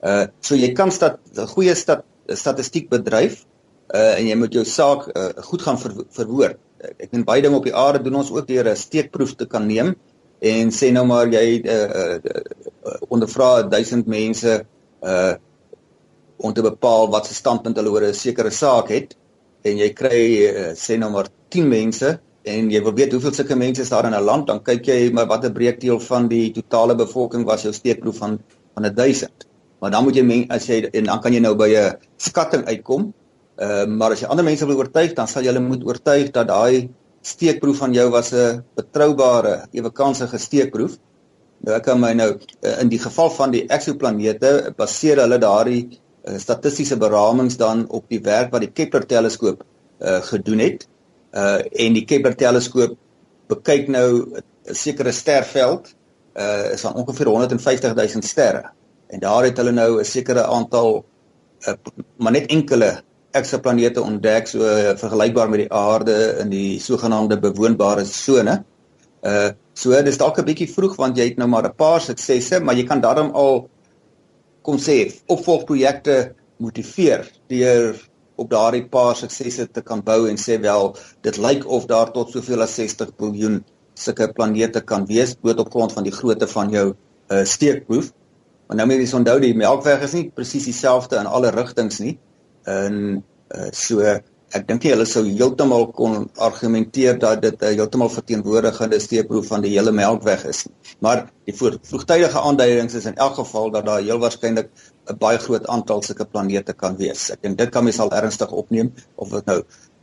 Uh 0.02 0.24
so 0.40 0.58
jy 0.58 0.72
kan 0.76 0.90
stat 0.90 1.20
goeie 1.54 1.74
stat, 1.78 2.04
statistiek 2.26 2.88
bedryf 2.90 3.42
uh 3.94 4.14
en 4.16 4.28
jy 4.28 4.38
moet 4.40 4.56
jou 4.56 4.64
saak 4.64 5.08
uh, 5.12 5.28
goed 5.50 5.62
gaan 5.62 5.78
ver, 5.78 5.98
verwoord. 6.16 6.58
Ek 6.98 7.12
dink 7.12 7.26
baie 7.28 7.44
dinge 7.44 7.60
op 7.60 7.68
die 7.68 7.76
aarde 7.76 8.02
doen 8.02 8.18
ons 8.22 8.32
ook 8.32 8.48
deur 8.48 8.72
'n 8.72 8.76
steekproef 8.76 9.36
te 9.36 9.46
kan 9.46 9.66
neem 9.66 9.94
en 10.40 10.72
sê 10.74 10.90
nou 10.92 11.04
maar 11.06 11.28
jy 11.30 11.62
uh, 11.62 11.76
uh, 12.00 12.16
uh 12.88 12.96
ondervra 13.08 13.62
1000 13.68 14.06
mense 14.06 14.64
uh 15.02 15.34
om 16.42 16.52
te 16.52 16.62
bepaal 16.62 17.06
wat 17.10 17.26
se 17.26 17.34
standpunt 17.34 17.76
hulle 17.76 17.90
oor 17.90 18.08
'n 18.08 18.14
sekere 18.14 18.50
saak 18.50 18.88
het 18.88 19.14
en 19.62 19.78
jy 19.78 19.92
kry 19.94 20.22
uh, 20.48 20.72
sê 20.74 20.98
nou 20.98 21.10
maar 21.10 21.28
10 21.48 21.68
mense 21.68 22.18
en 22.44 22.70
jy 22.70 22.82
wil 22.82 22.94
weet 22.94 23.12
hoeveel 23.12 23.32
sulke 23.32 23.56
mense 23.56 23.82
is 23.82 23.88
daar 23.88 24.06
in 24.06 24.14
'n 24.14 24.24
land 24.24 24.46
dan 24.46 24.62
kyk 24.62 24.86
jy 24.86 25.12
maar 25.12 25.26
watter 25.26 25.52
breekdeel 25.52 26.00
van 26.00 26.28
die 26.28 26.52
totale 26.52 26.94
bevolking 26.94 27.44
was 27.44 27.62
jou 27.62 27.72
steekproef 27.72 28.16
van 28.16 28.40
van 28.74 28.94
1000. 28.94 29.46
Maar 29.80 29.90
dan 29.90 30.04
moet 30.04 30.16
jy 30.16 30.46
as 30.48 30.66
jy 30.66 30.88
en 30.92 31.04
dan 31.04 31.20
kan 31.20 31.32
jy 31.32 31.40
nou 31.40 31.54
by 31.54 31.68
'n 31.68 31.96
skatting 32.16 32.64
uitkom. 32.64 33.12
Uh, 33.58 33.86
maar 33.86 34.12
as 34.12 34.20
jy 34.20 34.26
ander 34.26 34.44
mense 34.44 34.66
wil 34.66 34.76
oortuig 34.76 35.14
dan 35.14 35.28
sal 35.28 35.42
jy 35.42 35.52
hulle 35.52 35.60
moet 35.60 35.84
oortuig 35.84 36.30
dat 36.30 36.48
daai 36.48 36.88
steekproef 37.22 37.76
van 37.78 37.92
jou 37.92 38.10
was 38.10 38.32
'n 38.32 38.64
betroubare 38.74 39.66
ewe 39.72 39.90
kansige 39.90 40.38
steekproef. 40.38 40.98
Nou 41.60 41.76
ek 41.76 41.84
kan 41.84 42.00
my 42.00 42.12
nou 42.12 42.30
uh, 42.62 42.80
in 42.80 42.88
die 42.88 42.98
geval 42.98 43.30
van 43.30 43.50
die 43.50 43.66
eksoplanete 43.66 44.72
baseer 44.76 45.20
hulle 45.20 45.38
daardie 45.38 46.00
uh, 46.24 46.38
statistiese 46.38 46.96
beramings 46.96 47.56
dan 47.56 47.88
op 47.88 48.08
die 48.08 48.20
werk 48.20 48.50
wat 48.50 48.60
die 48.60 48.72
Kepler 48.72 49.06
teleskoop 49.06 49.62
uh, 50.00 50.20
gedoen 50.22 50.58
het. 50.58 50.88
Uh 51.32 51.60
en 51.84 51.94
die 51.96 52.04
Kepler 52.04 52.36
teleskoop 52.36 52.96
bekyk 53.48 53.88
nou 53.88 54.08
'n 54.36 54.74
sekere 54.74 55.12
sterveld 55.12 55.94
uh 56.36 56.72
is 56.72 56.80
van 56.80 56.94
ongeveer 56.94 57.26
150 57.26 57.94
000 57.94 58.22
sterre. 58.22 58.70
En 59.08 59.20
daar 59.20 59.44
het 59.44 59.56
hulle 59.56 59.72
nou 59.72 60.00
'n 60.00 60.04
sekere 60.04 60.44
aantal 60.44 61.04
uh, 61.66 61.74
maar 62.16 62.32
net 62.32 62.46
enkele 62.46 63.02
eksoplanete 63.30 64.02
ontdek 64.02 64.46
so 64.46 64.60
uh, 64.60 64.96
vergelykbaar 64.96 65.48
met 65.48 65.64
die 65.64 65.72
aarde 65.72 66.36
in 66.40 66.50
die 66.50 66.80
sogenaamde 66.80 67.38
bewoonbare 67.38 68.04
sone. 68.04 68.62
Uh 69.24 69.50
so 69.74 70.02
dis 70.02 70.18
dalk 70.18 70.38
'n 70.38 70.44
bietjie 70.44 70.68
vroeg 70.68 70.96
want 70.96 71.16
jy 71.16 71.24
het 71.24 71.38
nou 71.38 71.48
maar 71.48 71.64
'n 71.64 71.74
paar 71.74 72.00
suksesse, 72.00 72.60
maar 72.60 72.74
jy 72.74 72.84
kan 72.84 73.00
daarom 73.00 73.30
al 73.30 73.68
kom 74.62 74.78
sê 74.78 75.10
opvolgprojekte 75.26 76.34
motiveer 76.56 77.30
deur 77.48 77.96
op 78.36 78.50
daardie 78.50 78.84
paar 78.88 79.16
suksesse 79.16 79.68
te 79.70 79.82
kan 79.82 80.02
bou 80.02 80.28
en 80.28 80.38
sê 80.40 80.58
wel 80.60 80.96
dit 81.22 81.36
lyk 81.36 81.66
of 81.66 81.86
daar 81.86 82.12
tot 82.12 82.30
soveel 82.30 82.62
as 82.62 82.74
60 82.74 83.12
miljard 83.18 83.62
sulke 83.94 84.28
planete 84.32 84.80
kan 84.80 85.06
wees 85.06 85.34
bloot 85.34 85.60
op 85.60 85.70
grond 85.70 85.92
van 85.92 86.06
die 86.06 86.14
grootte 86.14 86.48
van 86.48 86.70
jou 86.72 86.86
uh, 86.92 87.44
steekproef. 87.44 88.10
Maar 88.66 88.80
nou 88.80 88.88
moet 88.88 89.02
jy 89.04 89.16
onthou 89.18 89.38
die 89.42 89.54
Melkweg 89.56 90.04
is 90.06 90.14
nie 90.16 90.28
presies 90.34 90.68
dieselfde 90.70 91.18
in 91.20 91.28
alle 91.28 91.52
rigtings 91.52 92.00
nie. 92.00 92.14
En 92.68 93.20
uh, 93.20 93.68
so 93.76 94.00
ek 94.52 94.66
dink 94.68 94.84
hulle 94.84 95.06
sou 95.08 95.22
heeltemal 95.24 95.86
kon 95.96 96.26
argumenteer 96.44 97.18
dat 97.20 97.40
dit 97.42 97.54
'n 97.60 97.64
uh, 97.64 97.76
heeltemal 97.76 98.10
verteenwoordigende 98.12 99.00
steekproef 99.00 99.46
van 99.52 99.62
die 99.64 99.72
hele 99.76 99.92
Melkweg 99.92 100.44
is. 100.48 100.66
Maar 101.00 101.26
die 101.44 101.54
vroegtydige 101.56 102.40
aanduidings 102.40 102.94
is 102.94 103.08
in 103.08 103.16
elk 103.16 103.34
geval 103.34 103.70
dat 103.70 103.86
daar 103.86 104.00
heel 104.00 104.18
waarskynlik 104.18 104.68
'n 105.10 105.18
baie 105.18 105.38
groot 105.38 105.66
aantal 105.66 106.02
sulke 106.02 106.24
planete 106.24 106.72
kan 106.72 106.96
wees. 106.96 107.30
Ek 107.30 107.42
dink 107.42 107.58
dit 107.58 107.70
kan 107.70 107.84
mens 107.84 107.98
al 107.98 108.12
ernstig 108.14 108.50
opneem 108.52 108.92
of 109.16 109.30
dit 109.30 109.46
nou 109.46 109.62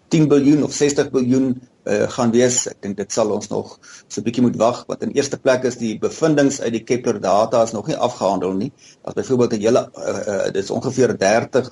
10 0.09 0.27
miljard 0.27 0.63
of 0.63 0.73
60 0.73 1.11
miljard 1.11 1.57
uh, 1.85 2.07
gaan 2.15 2.31
wees. 2.31 2.65
Ek 2.67 2.81
dink 2.81 2.97
dit 2.97 3.11
sal 3.13 3.31
ons 3.31 3.49
nog 3.49 3.77
so 4.07 4.19
'n 4.19 4.25
bietjie 4.25 4.43
moet 4.43 4.57
wag 4.57 4.83
want 4.87 5.03
in 5.03 5.15
eerste 5.15 5.37
plek 5.37 5.63
is 5.63 5.77
die 5.77 5.97
bevindinge 5.99 6.61
uit 6.61 6.73
die 6.73 6.83
Kepler 6.83 7.21
data 7.21 7.63
is 7.63 7.71
nog 7.71 7.87
nie 7.87 7.95
afgehandel 7.95 8.53
nie. 8.53 8.71
As 9.03 9.13
byvoorbeeld 9.13 9.53
'n 9.53 9.61
hele 9.61 9.89
uh, 9.95 10.21
uh, 10.33 10.43
dit 10.51 10.63
is 10.63 10.71
ongeveer 10.71 11.17
30 11.17 11.71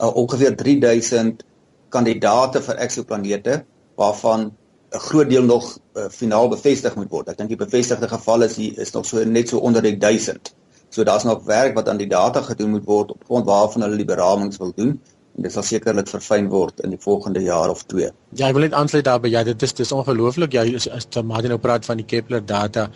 uh, 0.00 0.16
ongeveer 0.16 0.56
3000 0.56 1.44
kandidate 1.88 2.62
vir 2.62 2.76
eksoplanete 2.76 3.64
waarvan 3.96 4.50
'n 4.50 4.98
groot 5.08 5.28
deel 5.30 5.44
nog 5.44 5.78
uh, 5.94 6.08
finaal 6.08 6.48
bevestig 6.48 6.96
moet 6.96 7.10
word. 7.10 7.28
Ek 7.28 7.38
dink 7.38 7.48
die 7.48 7.64
bevestigde 7.64 8.08
gevalle 8.08 8.44
is 8.44 8.56
hier 8.56 8.78
is 8.78 8.92
nog 8.92 9.06
so 9.06 9.24
net 9.24 9.48
so 9.48 9.58
onder 9.58 9.82
die 9.82 9.96
1000. 9.96 10.54
So 10.96 11.04
daar's 11.04 11.24
nog 11.28 11.44
werk 11.44 11.74
wat 11.76 11.88
aan 11.92 11.98
die 12.00 12.08
data 12.08 12.40
gedoen 12.40 12.70
moet 12.70 12.84
word 12.88 13.10
op 13.12 13.24
grond 13.28 13.44
waarvan 13.44 13.82
hulle 13.84 13.98
die 14.00 14.08
beramings 14.08 14.56
wil 14.56 14.72
doen 14.76 14.94
en 15.36 15.44
dit 15.44 15.52
sal 15.52 15.66
sekerlik 15.68 16.08
verfyn 16.08 16.46
word 16.48 16.80
in 16.86 16.94
die 16.94 17.00
volgende 17.02 17.42
jaar 17.44 17.68
of 17.68 17.82
twee. 17.84 18.08
Ja, 18.40 18.48
ek 18.48 18.56
wil 18.56 18.64
net 18.64 18.76
aansluit 18.78 19.04
daarby. 19.04 19.28
Ja, 19.34 19.42
dit 19.44 19.66
is 19.66 19.76
dis 19.76 19.92
ongelooflik. 19.92 20.56
Ja, 20.56 20.64
as, 20.78 20.88
as 20.88 21.08
Martin 21.20 21.52
nou 21.52 21.60
praat 21.60 21.84
van 21.84 22.00
die 22.00 22.06
Kepler 22.08 22.40
data, 22.40 22.86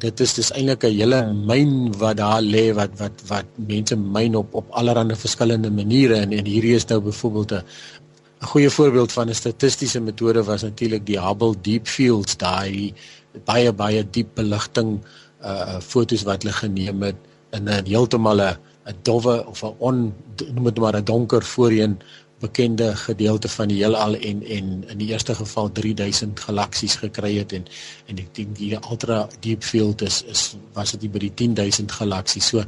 dit 0.00 0.24
is 0.24 0.34
dis 0.38 0.50
eintlik 0.56 0.88
'n 0.88 0.96
hele 0.96 1.20
myn 1.34 1.92
wat 2.00 2.16
daar 2.22 2.40
lê 2.40 2.70
wat 2.80 2.96
wat 3.02 3.20
wat 3.28 3.52
mense 3.68 4.00
myn 4.00 4.40
op 4.40 4.56
op 4.62 4.72
allerlei 4.80 5.20
verskillende 5.26 5.70
maniere 5.70 6.24
en 6.24 6.32
en 6.32 6.52
hierdie 6.54 6.76
is 6.80 6.88
nou 6.88 7.00
byvoorbeeld 7.12 7.52
'n 7.52 7.62
'n 8.40 8.52
goeie 8.54 8.70
voorbeeld 8.70 9.12
van 9.12 9.28
'n 9.28 9.34
statistiese 9.34 10.00
metode 10.00 10.44
was 10.44 10.62
natuurlik 10.62 11.06
die 11.06 11.20
Hubble 11.20 11.54
Deep 11.60 11.86
Fields, 11.86 12.36
daai 12.36 12.94
baie 13.44 13.72
baie 13.72 14.10
diep 14.10 14.34
beligting 14.34 15.00
uh 15.44 15.80
fotos 15.80 16.22
wat 16.22 16.42
hulle 16.42 16.52
geneem 16.52 17.02
het 17.02 17.28
in 17.50 17.68
'n 17.68 17.86
heeltemal 17.86 18.40
'n 18.40 18.96
dowwe 19.02 19.46
of 19.46 19.62
'n 19.62 19.74
on 19.78 20.14
noem 20.54 20.64
dit 20.64 20.78
maar 20.78 20.96
'n 20.96 21.04
donker 21.04 21.42
voorheen 21.42 22.00
bekende 22.40 22.96
gedeelte 22.96 23.48
van 23.48 23.68
die 23.68 23.76
heelal 23.82 24.14
en 24.14 24.40
en 24.46 24.68
in 24.88 24.98
die 24.98 25.08
eerste 25.12 25.34
geval 25.34 25.72
3000 25.72 26.40
galaksies 26.40 26.96
gekry 27.02 27.34
het 27.36 27.52
en 27.52 27.66
en 28.08 28.20
ek 28.22 28.30
dink 28.38 28.56
die 28.56 28.72
ultra 28.78 29.18
deep 29.44 29.64
field 29.64 30.02
is 30.02 30.22
is 30.34 30.44
was 30.76 30.94
dit 30.96 31.12
by 31.12 31.20
die 31.26 31.32
10000 31.42 31.92
galaksies. 31.92 32.48
So 32.52 32.64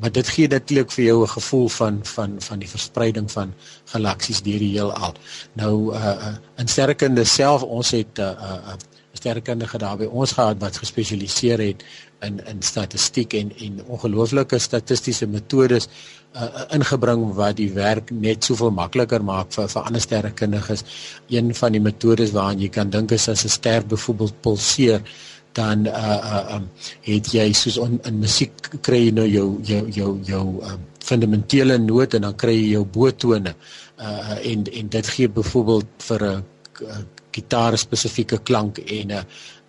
maar 0.00 0.12
dit 0.12 0.28
gee 0.28 0.48
natuurlik 0.48 0.92
vir 0.94 1.04
jou 1.04 1.22
'n 1.22 1.34
gevoel 1.38 1.68
van 1.68 2.00
van 2.14 2.36
van 2.38 2.58
die 2.58 2.68
verspreiding 2.68 3.30
van 3.30 3.54
galaksies 3.84 4.42
deur 4.42 4.58
die 4.58 4.74
heelal. 4.78 5.14
Nou 5.52 5.94
uh, 5.94 6.36
in 6.56 6.68
sterrekunde 6.68 7.24
self 7.24 7.62
ons 7.62 7.90
het 7.90 8.18
'n 8.18 8.22
uh, 8.22 8.52
uh, 8.52 8.78
sterrekundige 9.16 9.78
daar 9.78 9.96
by 9.96 10.04
ons 10.04 10.32
gehad 10.32 10.60
wat 10.60 10.76
gespesialiseer 10.76 11.58
het 11.58 11.84
in 12.22 12.40
in 12.46 12.62
statistiek 12.62 13.34
en 13.34 13.52
en 13.60 13.80
ongelooflike 13.86 14.58
statistiese 14.58 15.26
metodes 15.26 15.88
uh, 16.34 16.64
ingebring 16.76 17.24
wat 17.36 17.56
die 17.60 17.70
werk 17.72 18.10
net 18.10 18.44
soveel 18.44 18.72
makliker 18.74 19.24
maak 19.24 19.52
vir 19.56 19.68
vir 19.68 19.82
ander 19.82 20.00
sterrekundiges. 20.00 20.84
Een 21.28 21.54
van 21.54 21.76
die 21.76 21.82
metodes 21.82 22.34
waaraan 22.36 22.60
jy 22.60 22.70
kan 22.72 22.90
dink 22.90 23.12
is 23.12 23.28
as 23.28 23.44
'n 23.44 23.48
ster 23.48 23.86
byvoorbeeld 23.86 24.40
pulseer, 24.42 25.02
dan 25.52 25.86
uh 25.86 26.20
uh 26.32 26.54
um, 26.56 26.68
het 27.02 27.32
jy 27.32 27.52
soos 27.52 27.78
on, 27.78 28.00
in 28.04 28.20
musiek 28.20 28.52
kry 28.82 29.06
jy 29.06 29.12
nou 29.16 29.26
jou 29.26 29.48
jou 29.64 29.82
jou 29.90 30.10
jou 30.24 30.46
um, 30.64 30.80
fundamentele 31.04 31.78
note 31.78 32.16
en 32.16 32.28
dan 32.28 32.36
kry 32.36 32.56
jy 32.58 32.70
jou 32.76 32.84
botone 32.84 33.54
uh 33.98 34.36
en 34.52 34.66
en 34.66 34.88
dit 34.88 35.06
gee 35.16 35.28
byvoorbeeld 35.28 35.86
vir 36.08 36.26
'n 36.32 36.44
gitaar 37.36 37.76
spesifieke 37.78 38.38
klank 38.48 38.78
en 38.78 39.12
'n 39.12 39.24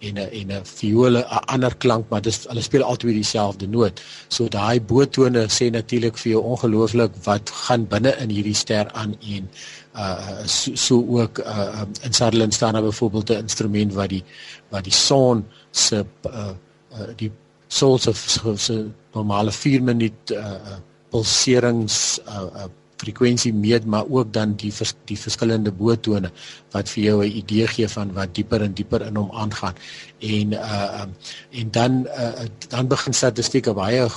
en 0.08 0.18
'n 0.18 0.30
en 0.40 0.52
'n 0.52 0.66
viole 0.80 1.22
'n 1.22 1.46
ander 1.54 1.76
klank 1.84 2.10
maar 2.10 2.22
dis 2.22 2.46
hulle 2.50 2.62
speel 2.62 2.84
altyd 2.84 3.14
dieselfde 3.14 3.68
noot. 3.68 4.02
So 4.28 4.48
daai 4.48 4.80
botone 4.82 5.48
sê 5.58 5.70
natuurlik 5.72 6.18
vir 6.18 6.32
jou 6.32 6.44
ongelooflik 6.44 7.12
wat 7.24 7.50
gaan 7.50 7.88
binne 7.88 8.14
in 8.24 8.30
hierdie 8.30 8.56
ster 8.56 8.92
aan 8.92 9.16
en 9.36 9.50
uh 9.96 10.46
so, 10.46 10.76
so 10.76 10.96
ook 11.20 11.40
uh 11.40 11.86
in 12.02 12.14
Sutherland 12.14 12.54
staan 12.54 12.74
daar 12.74 12.88
byvoorbeeld 12.90 13.30
'n 13.30 13.44
instrument 13.46 13.94
wat 13.94 14.10
die 14.10 14.24
wat 14.70 14.84
die 14.84 14.94
son 14.94 15.46
se 15.72 16.06
uh, 16.26 16.54
uh 16.92 17.10
die 17.16 17.32
soul 17.68 17.98
se 17.98 18.14
se 18.56 18.86
normale 19.14 19.52
4 19.52 19.84
minuut 19.84 20.32
uh 20.32 20.78
pulserings 21.10 22.20
uh, 22.28 22.44
uh 22.56 22.70
frekwensie 22.98 23.54
meet 23.54 23.86
maar 23.86 24.06
ook 24.10 24.34
dan 24.34 24.56
die 24.56 24.72
vers, 24.74 24.94
die 25.06 25.18
verskillende 25.18 25.72
bootone 25.72 26.32
wat 26.72 26.90
vir 26.90 27.04
jou 27.04 27.18
'n 27.26 27.38
idee 27.42 27.68
gee 27.68 27.88
van 27.88 28.14
wat 28.14 28.36
dieper 28.36 28.62
en 28.62 28.74
dieper 28.74 29.02
in 29.02 29.16
hom 29.16 29.32
aangaan. 29.32 29.76
En 30.20 30.52
uh 30.54 31.02
um, 31.02 31.16
en 31.52 31.72
dan 31.72 32.08
uh 32.08 32.48
dan 32.70 32.88
begin 32.88 33.14
statistiek 33.14 33.68
'n 33.68 33.74
baie 33.74 34.10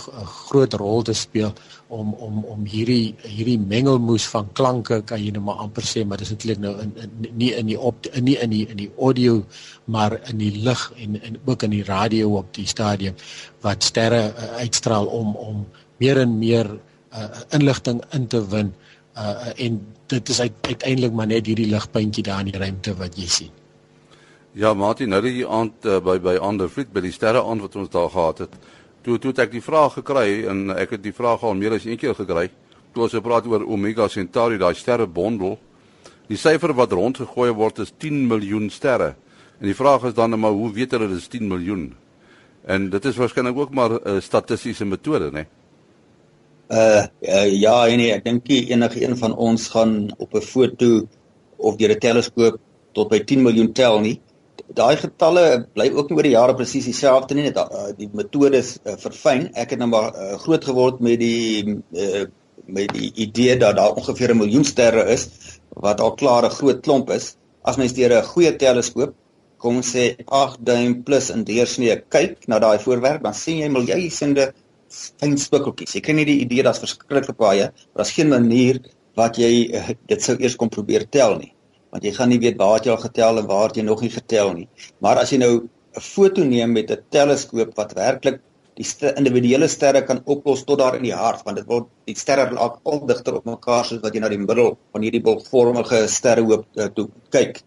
groot 0.49 0.73
rol 0.73 1.03
te 1.03 1.13
speel 1.13 1.53
om 1.89 2.13
om 2.15 2.45
om 2.45 2.65
hierdie 2.65 3.15
hierdie 3.27 3.59
mengelmoes 3.59 4.27
van 4.31 4.49
klanke 4.53 5.01
kan 5.03 5.23
jy 5.23 5.33
nou 5.35 5.43
maar 5.43 5.63
amper 5.65 5.83
sê 5.83 6.05
maar 6.07 6.19
dis 6.23 6.31
eintlik 6.31 6.61
nou 6.63 6.75
in, 6.83 6.93
in 7.03 7.11
nie 7.43 7.51
in 7.59 7.67
die 7.67 7.79
op 7.79 8.07
in 8.07 8.25
nie 8.25 8.37
in 8.45 8.51
die 8.55 8.67
in 8.71 8.77
die 8.77 8.91
audio 8.99 9.45
maar 9.85 10.21
in 10.31 10.39
die 10.39 10.53
lig 10.67 10.85
en 11.03 11.19
en 11.21 11.41
ook 11.45 11.67
in 11.67 11.71
die 11.71 11.85
radio 11.85 12.37
op 12.39 12.55
die 12.55 12.67
stadium 12.67 13.15
wat 13.67 13.83
sterre 13.83 14.23
uh, 14.31 14.53
uitstraal 14.63 15.07
om 15.07 15.35
om 15.37 15.67
meer 15.99 16.23
en 16.23 16.39
meer 16.39 16.71
uh, 17.15 17.29
inligting 17.57 18.03
in 18.17 18.27
te 18.27 18.41
win 18.49 18.75
uh, 19.17 19.51
en 19.57 19.81
dit 20.07 20.29
is 20.29 20.41
uiteindelik 20.41 21.13
maar 21.13 21.27
net 21.31 21.47
hierdie 21.47 21.69
ligpuntjie 21.71 22.25
daar 22.27 22.45
in 22.45 22.51
die 22.53 22.59
ruimte 22.59 22.95
wat 22.99 23.19
jy 23.19 23.27
sien. 23.27 23.57
Ja, 24.59 24.75
Martin, 24.75 25.13
nou 25.15 25.21
die 25.23 25.47
aand 25.47 25.87
uh, 25.87 26.01
by 26.03 26.19
by 26.19 26.35
Anderfried 26.43 26.91
by 26.93 27.05
die 27.05 27.15
sterre 27.15 27.43
aand 27.47 27.63
wat 27.63 27.77
ons 27.79 27.91
daar 27.91 28.11
gehad 28.11 28.47
het. 28.47 28.57
Toe 29.07 29.19
toe 29.23 29.33
ek 29.39 29.53
die 29.55 29.63
vraag 29.63 29.95
gekry 30.01 30.43
en 30.51 30.71
ek 30.75 30.97
het 30.97 31.05
die 31.05 31.15
vraag 31.15 31.45
al 31.47 31.55
meer 31.55 31.77
as 31.79 31.87
een 31.87 31.99
keer 32.01 32.17
gekry. 32.19 32.49
Toe 32.93 33.07
ons 33.07 33.15
gepraat 33.15 33.47
oor 33.47 33.63
Omega 33.63 34.09
Centauri, 34.11 34.59
daai 34.59 34.75
sterrebondel. 34.75 35.55
Die 36.27 36.39
syfer 36.39 36.75
wat 36.75 36.93
rondgegooi 36.93 37.51
word 37.55 37.79
is 37.87 37.95
10 37.99 38.27
miljoen 38.27 38.69
sterre. 38.71 39.15
En 39.61 39.69
die 39.69 39.77
vraag 39.77 40.09
is 40.11 40.15
dan 40.15 40.35
maar 40.39 40.55
hoe 40.57 40.73
weet 40.75 40.97
hulle 40.97 41.09
dit 41.09 41.23
is 41.23 41.31
10 41.31 41.47
miljoen? 41.47 41.93
En 42.67 42.91
dit 42.91 43.05
is 43.05 43.17
waarskynlik 43.17 43.57
ook 43.57 43.75
maar 43.75 43.91
'n 43.91 44.01
uh, 44.05 44.21
statistiese 44.21 44.85
metode, 44.85 45.31
né? 45.31 45.33
Nee? 45.33 45.60
Uh, 46.71 47.03
uh 47.27 47.47
ja, 47.51 47.87
nee, 47.99 48.13
ek 48.15 48.25
dink 48.25 48.51
enige 48.55 49.01
een 49.03 49.17
van 49.19 49.33
ons 49.35 49.69
gaan 49.73 49.95
op 50.23 50.35
'n 50.39 50.43
foto 50.53 51.09
of 51.57 51.77
deur 51.77 51.95
'n 51.95 51.99
teleskoop 51.99 52.61
tot 52.93 53.09
by 53.09 53.19
10 53.25 53.43
miljoen 53.43 53.73
tel 53.73 53.99
nie. 54.01 54.21
Daai 54.75 54.97
getalle 54.97 55.67
bly 55.75 55.89
ook 55.91 56.11
nie 56.11 56.17
oor 56.17 56.29
die 56.29 56.37
jare 56.37 56.55
presies 56.55 56.87
dieselfde 56.87 57.35
nie. 57.35 57.49
Net 57.49 57.59
uh, 57.59 57.91
die 57.99 58.09
metodes 58.13 58.79
uh, 58.85 58.95
verfyn. 58.97 59.49
Ek 59.55 59.71
het 59.75 59.83
nou 59.83 59.89
maar 59.91 60.15
uh, 60.15 60.39
groot 60.39 60.65
geword 60.65 61.01
met 61.01 61.19
die 61.19 61.81
uh, 61.91 62.25
met 62.67 62.95
die 62.95 63.11
idee 63.27 63.57
dat 63.59 63.77
daar 63.77 63.99
ongeveer 63.99 64.31
'n 64.31 64.39
miljoen 64.39 64.65
sterre 64.65 65.11
is 65.11 65.27
wat 65.75 66.01
al 66.01 66.15
klaar 66.15 66.47
'n 66.47 66.55
groot 66.55 66.81
klomp 66.81 67.11
is. 67.11 67.37
As 67.63 67.77
mens 67.77 67.93
deur 67.93 68.15
'n 68.15 68.31
goeie 68.31 68.57
teleskoop 68.57 69.15
kom 69.59 69.83
sê 69.83 70.15
8 70.25 70.65
duim 70.65 71.03
plus 71.03 71.31
in 71.31 71.45
deursnee 71.45 72.03
kyk 72.09 72.47
na 72.47 72.59
daai 72.59 72.79
voorwerp, 72.79 73.23
dan 73.23 73.35
sien 73.35 73.59
jy 73.59 73.69
miljoene 73.69 74.53
fyn 74.91 75.37
spikkeltjies. 75.39 75.95
Jy 75.97 76.03
kry 76.05 76.17
nie 76.19 76.27
die 76.29 76.41
idee 76.45 76.65
dat's 76.67 76.83
verskriklik 76.83 77.39
baie, 77.39 77.71
maar 77.71 78.03
daar's 78.03 78.15
geen 78.17 78.31
manier 78.33 78.81
wat 79.19 79.39
jy 79.39 79.53
uh, 79.75 79.89
dit 80.11 80.23
sou 80.23 80.37
eers 80.39 80.57
kom 80.59 80.71
probeer 80.73 81.07
tel 81.11 81.39
nie. 81.39 81.53
Want 81.91 82.05
jy 82.07 82.13
gaan 82.15 82.31
nie 82.31 82.41
weet 82.43 82.59
waar 82.59 82.83
jy 82.85 82.93
al 82.95 83.03
getel 83.03 83.41
en 83.41 83.49
waar 83.51 83.75
jy 83.75 83.85
nog 83.87 84.03
nie 84.05 84.13
getel 84.15 84.53
nie. 84.55 84.69
Maar 85.03 85.23
as 85.25 85.33
jy 85.35 85.41
nou 85.43 85.55
'n 85.97 86.01
foto 86.01 86.45
neem 86.45 86.73
met 86.73 86.91
'n 86.91 87.03
teleskoop 87.11 87.75
wat 87.77 87.95
werklik 87.95 88.41
die 88.79 88.85
st 88.85 89.13
individuele 89.19 89.69
sterre 89.69 90.03
kan 90.07 90.23
oplos 90.25 90.65
tot 90.65 90.79
daar 90.79 90.97
in 90.97 91.03
die 91.03 91.15
hart, 91.15 91.43
want 91.45 91.57
dit 91.57 91.67
word 91.67 91.89
die 92.07 92.15
sterre 92.15 92.47
raak 92.51 92.79
al 92.85 93.07
digter 93.07 93.35
op 93.35 93.45
mekaar 93.45 93.85
soos 93.85 94.01
wat 94.03 94.15
jy 94.15 94.21
na 94.21 94.29
die 94.29 94.39
middel 94.39 94.79
van 94.93 95.03
hierdie 95.03 95.23
bolvormige 95.23 96.07
sterrehoop 96.09 96.67
uh, 96.77 96.87
toe 96.95 97.09
kyk. 97.31 97.63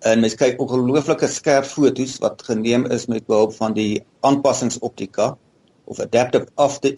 En 0.00 0.20
mens 0.20 0.34
kyk 0.34 0.60
ongelooflike 0.60 1.28
skerp 1.28 1.64
fotos 1.64 2.18
wat 2.24 2.42
geneem 2.42 2.86
is 2.86 3.06
met 3.06 3.26
behulp 3.26 3.54
van 3.54 3.74
die 3.74 4.02
aanpassingsoptika 4.22 5.36
of 5.86 6.00
adaptive 6.02 6.46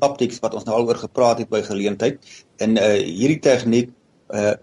optics 0.09 0.41
wat 0.45 0.55
ons 0.57 0.65
nou 0.65 0.77
al 0.77 0.89
oor 0.89 1.01
gepraat 1.01 1.43
het 1.43 1.51
by 1.53 1.63
geleentheid 1.67 2.19
en 2.65 2.77
uh 2.81 2.97
hierdie 2.97 3.41
tegniek 3.45 3.93
uh 4.35 4.55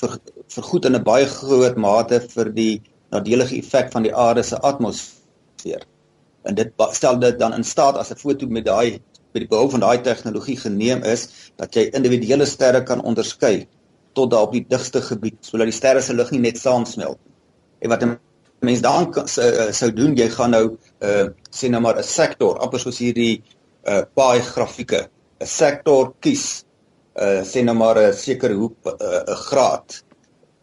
vir 0.00 0.16
vergoed 0.54 0.86
in 0.88 0.96
'n 0.96 1.04
baie 1.04 1.26
groot 1.26 1.76
mate 1.76 2.20
vir 2.34 2.52
die 2.56 2.82
nadelige 3.12 3.56
effek 3.58 3.90
van 3.92 4.06
die 4.06 4.14
aarde 4.14 4.42
se 4.42 4.56
atmosfeer. 4.56 5.82
En 6.48 6.54
dit 6.54 6.72
stel 6.96 7.18
dit 7.20 7.38
dan 7.38 7.54
in 7.54 7.64
staat 7.64 7.96
as 7.96 8.10
'n 8.10 8.20
foto 8.22 8.46
met 8.46 8.64
daai 8.64 9.00
met 9.32 9.42
die 9.42 9.48
behulp 9.48 9.70
van 9.70 9.80
daai 9.80 10.00
tegnologie 10.02 10.56
geneem 10.56 11.02
is 11.02 11.28
dat 11.56 11.74
jy 11.74 11.90
individuele 11.94 12.46
sterre 12.46 12.82
kan 12.82 13.02
onderskei 13.02 13.68
tot 14.12 14.30
daar 14.30 14.48
op 14.48 14.52
die 14.52 14.64
digste 14.68 15.02
gebied 15.02 15.38
sodat 15.40 15.70
die 15.70 15.76
sterre 15.76 16.02
se 16.02 16.14
lig 16.14 16.30
nie 16.30 16.40
net 16.40 16.58
saamsmelt. 16.58 17.18
En 17.78 17.88
wat 17.88 18.02
'n 18.02 18.18
mens 18.60 18.80
dan 18.80 19.12
sou 19.26 19.72
sou 19.72 19.92
doen, 19.92 20.16
jy 20.16 20.28
gaan 20.28 20.50
nou 20.50 20.76
uh 21.00 21.28
sê 21.50 21.68
nou 21.70 21.80
maar 21.80 21.98
'n 21.98 22.02
sektor, 22.02 22.58
amper 22.58 22.80
soos 22.80 22.98
hierdie 22.98 23.42
uh 23.86 24.02
baie 24.14 24.40
grafieke 24.40 25.08
'n 25.40 25.46
sektor 25.46 26.14
kies 26.20 26.64
uh 27.16 27.42
sê 27.42 27.64
nou 27.64 27.74
maar 27.74 27.98
'n 27.98 28.12
sekere 28.12 28.54
hoek 28.54 28.76
'n 28.84 28.96
uh, 29.00 29.36
graad 29.48 30.02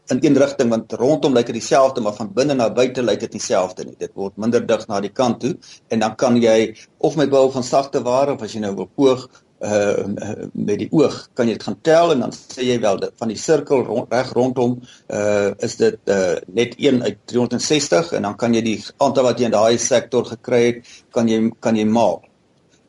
in 0.07 0.19
een 0.21 0.37
rigting 0.37 0.69
want 0.69 0.93
rondom 0.93 1.33
lyk 1.33 1.45
dit 1.45 1.59
dieselfde 1.59 2.01
maar 2.01 2.15
van 2.15 2.33
binne 2.33 2.53
na 2.53 2.69
buite 2.73 3.03
lyk 3.03 3.19
dit 3.19 3.31
dieselfde 3.31 3.85
nie. 3.85 3.95
Dit 3.97 4.13
word 4.15 4.37
minder 4.37 4.65
dig 4.65 4.87
na 4.87 5.01
die 5.03 5.11
kant 5.11 5.39
toe 5.39 5.57
en 5.87 5.99
dan 5.99 6.15
kan 6.15 6.37
jy 6.41 6.75
of 6.97 7.15
met 7.15 7.29
behulp 7.29 7.51
van 7.57 7.63
sagte 7.63 8.01
ware 8.01 8.33
of 8.33 8.41
as 8.41 8.53
jy 8.53 8.63
nou 8.63 8.75
wil 8.75 8.89
poog 8.95 9.27
uh 9.57 10.05
met 10.53 10.77
die 10.77 10.87
oog 10.93 11.15
kan 11.33 11.47
jy 11.49 11.55
dit 11.57 11.63
gaan 11.65 11.79
tel 11.81 12.11
en 12.13 12.19
dan 12.27 12.33
sê 12.35 12.61
jy 12.67 12.77
wel 12.81 12.99
dit 13.01 13.13
van 13.17 13.31
die 13.33 13.39
sirkel 13.41 13.81
rond, 13.87 14.11
reg 14.13 14.29
rondom 14.37 14.77
uh 15.09 15.49
is 15.65 15.75
dit 15.81 15.97
uh 16.05 16.35
net 16.45 16.75
1 16.77 17.01
uit 17.03 17.17
360 17.25 18.11
en 18.19 18.29
dan 18.29 18.35
kan 18.37 18.53
jy 18.53 18.61
die 18.61 18.77
aantal 19.01 19.25
wat 19.31 19.39
jy 19.39 19.49
in 19.49 19.55
daai 19.57 19.77
sektor 19.81 20.29
gekry 20.29 20.61
het 20.67 20.91
kan 21.11 21.27
jy 21.27 21.41
kan 21.59 21.75
jy 21.75 21.87
maak 21.89 22.26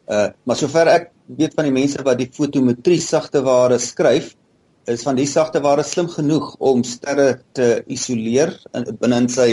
Uh 0.09 0.29
maar 0.49 0.57
sover 0.57 0.89
ek 0.89 1.11
weet 1.39 1.55
van 1.55 1.67
die 1.69 1.75
mense 1.75 2.03
wat 2.05 2.19
die 2.21 2.31
fotometrie 2.33 3.01
sagte 3.05 3.43
ware 3.45 3.77
skryf, 3.79 4.33
is 4.89 5.05
van 5.05 5.19
die 5.19 5.27
sagte 5.29 5.61
ware 5.61 5.85
slim 5.85 6.09
genoeg 6.09 6.55
om 6.65 6.85
sterre 6.85 7.43
te 7.53 7.83
isoleer 7.93 8.55
in 8.73 8.89
binne 9.01 9.19
in 9.25 9.29
sy 9.29 9.51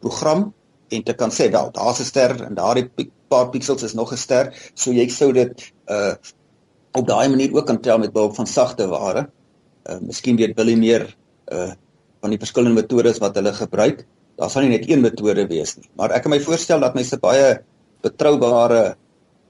program 0.00 0.46
en 0.90 1.04
te 1.04 1.14
kan 1.14 1.30
sê 1.30 1.50
wel, 1.52 1.68
daar's 1.76 2.00
'n 2.00 2.08
ster 2.08 2.32
en 2.46 2.56
daardie 2.56 2.88
paar 3.28 3.50
pixels 3.50 3.82
is 3.82 3.94
nog 3.94 4.12
'n 4.12 4.16
ster, 4.16 4.54
so 4.74 4.90
jy 4.90 5.08
sou 5.08 5.32
dit 5.32 5.72
uh 5.88 6.14
op 6.92 7.06
daai 7.06 7.28
manier 7.28 7.52
ook 7.54 7.66
kan 7.66 7.80
tel 7.80 7.98
met 7.98 8.12
behulp 8.12 8.34
van 8.34 8.46
sagte 8.46 8.88
ware. 8.88 9.28
Uh 9.86 10.00
miskien 10.00 10.36
weet 10.36 10.56
Billy 10.56 10.74
meer 10.74 11.14
uh 11.52 11.72
van 12.20 12.30
die 12.30 12.38
verskillende 12.38 12.82
metodes 12.82 13.18
wat 13.18 13.34
hulle 13.34 13.52
gebruik. 13.52 14.06
Daar 14.36 14.50
sal 14.50 14.62
nie 14.62 14.78
net 14.78 14.88
een 14.88 15.00
metode 15.00 15.46
wees 15.46 15.76
nie, 15.76 15.88
maar 15.96 16.10
ek 16.10 16.22
kan 16.22 16.30
my 16.30 16.40
voorstel 16.40 16.80
dat 16.80 16.94
mense 16.94 17.18
baie 17.18 17.60
betroubare 18.02 18.96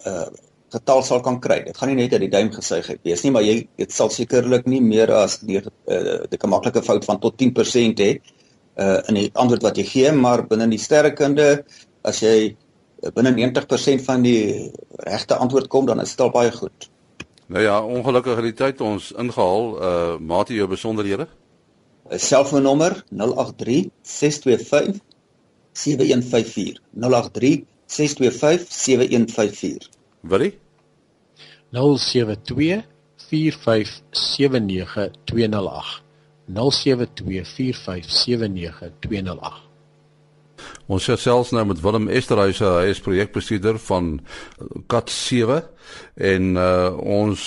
uh 0.06 0.28
getal 0.70 1.00
sal 1.02 1.18
kan 1.18 1.40
kry. 1.42 1.64
Dit 1.66 1.78
gaan 1.80 1.90
nie 1.90 1.96
net 1.98 2.12
uit 2.14 2.22
die 2.22 2.30
duim 2.30 2.52
gesuig 2.54 2.92
wees 3.02 3.24
nie, 3.24 3.32
maar 3.34 3.42
jy 3.42 3.56
dit 3.80 3.90
sal 3.90 4.06
sekerlik 4.14 4.68
nie 4.70 4.78
meer 4.80 5.10
as 5.10 5.40
die 5.42 5.58
uh 5.58 6.18
die 6.30 6.38
gemaklike 6.38 6.82
fout 6.86 7.04
van 7.08 7.18
tot 7.18 7.34
10% 7.42 8.02
hê 8.04 8.10
uh 8.78 9.00
in 9.10 9.18
die 9.18 9.30
antwoord 9.34 9.66
wat 9.66 9.80
jy 9.80 9.86
gee, 9.88 10.12
maar 10.12 10.46
binne 10.46 10.68
die 10.70 10.78
sterrekunde 10.78 11.64
as 12.06 12.22
jy 12.22 12.54
binne 13.16 13.32
90% 13.34 14.04
van 14.04 14.22
die 14.22 14.70
regte 15.06 15.34
antwoord 15.40 15.68
kom, 15.72 15.86
dan 15.86 16.00
is 16.00 16.14
dit 16.14 16.20
al 16.20 16.30
baie 16.30 16.52
goed. 16.52 16.90
Nou 17.50 17.62
ja, 17.64 17.80
ongelukkig 17.82 18.36
het 18.38 18.46
die 18.46 18.54
tyd 18.54 18.80
ons 18.80 19.10
ingehaal. 19.18 19.64
Uh 19.74 20.18
maatie 20.22 20.60
jou 20.60 20.68
besonderhede. 20.70 21.26
'n 22.10 22.18
Selfoonnommer 22.18 23.02
083 23.10 23.90
625 24.02 25.00
7154 25.72 26.78
083 26.94 27.64
6257154. 27.90 29.88
Willie? 30.20 30.58
072 31.72 32.84
4579208. 33.30 36.02
072 36.46 37.44
4579208. 37.44 39.68
Ons 40.90 41.06
gesels 41.08 41.52
nou 41.54 41.62
met 41.70 41.80
Willem 41.80 42.08
Esterhuise, 42.12 42.66
hy 42.66 42.90
is 42.92 43.00
projekbestuurder 43.04 43.78
van 43.86 44.18
Kat 44.90 45.08
7 45.14 45.62
en 46.30 46.50
uh, 46.58 46.90
ons 47.00 47.40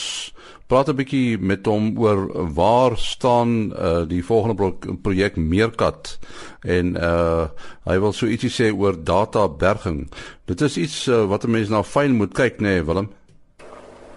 praat 0.67 0.89
'n 0.89 0.95
bietjie 0.95 1.37
met 1.37 1.65
hom 1.65 1.93
oor 1.99 2.53
waar 2.53 2.97
staan 2.97 3.73
uh, 3.75 4.03
die 4.07 4.23
volgende 4.25 4.55
pro 4.55 4.95
projek 5.01 5.35
Meerkat 5.35 6.17
en 6.61 6.95
uh, 6.95 7.45
hy 7.83 7.97
wil 7.99 8.13
so 8.13 8.25
ietsie 8.25 8.51
sê 8.51 8.71
oor 8.71 8.95
data 9.03 9.47
berging. 9.47 10.07
Dit 10.45 10.61
is 10.61 10.77
iets 10.77 11.07
uh, 11.07 11.25
wat 11.25 11.43
'n 11.43 11.51
mens 11.51 11.69
na 11.69 11.83
fyn 11.83 12.15
moet 12.15 12.33
kyk, 12.33 12.59
nê, 12.59 12.79
nee, 12.79 12.83
Willem? 12.83 13.11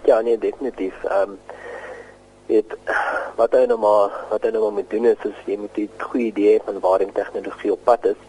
Ja, 0.05 0.21
nee, 0.21 0.37
definitief. 0.37 1.03
Ehm 1.03 1.29
um, 1.29 1.37
dit 2.47 2.77
wat 3.35 3.51
hy 3.51 3.65
nou 3.67 3.79
maar 3.79 4.11
wat 4.29 4.43
hy 4.43 4.49
nou 4.55 4.61
maar 4.63 4.77
moet 4.79 4.89
doen 4.89 5.05
is, 5.05 5.25
is 5.27 5.39
jy 5.45 5.57
moet 5.59 5.77
'n 5.77 5.89
goeie 5.99 6.31
idee 6.31 6.61
van 6.65 6.79
waar 6.79 6.99
die 6.99 7.11
tegnologie 7.11 7.71
op 7.71 7.83
pad 7.83 8.05
is. 8.05 8.21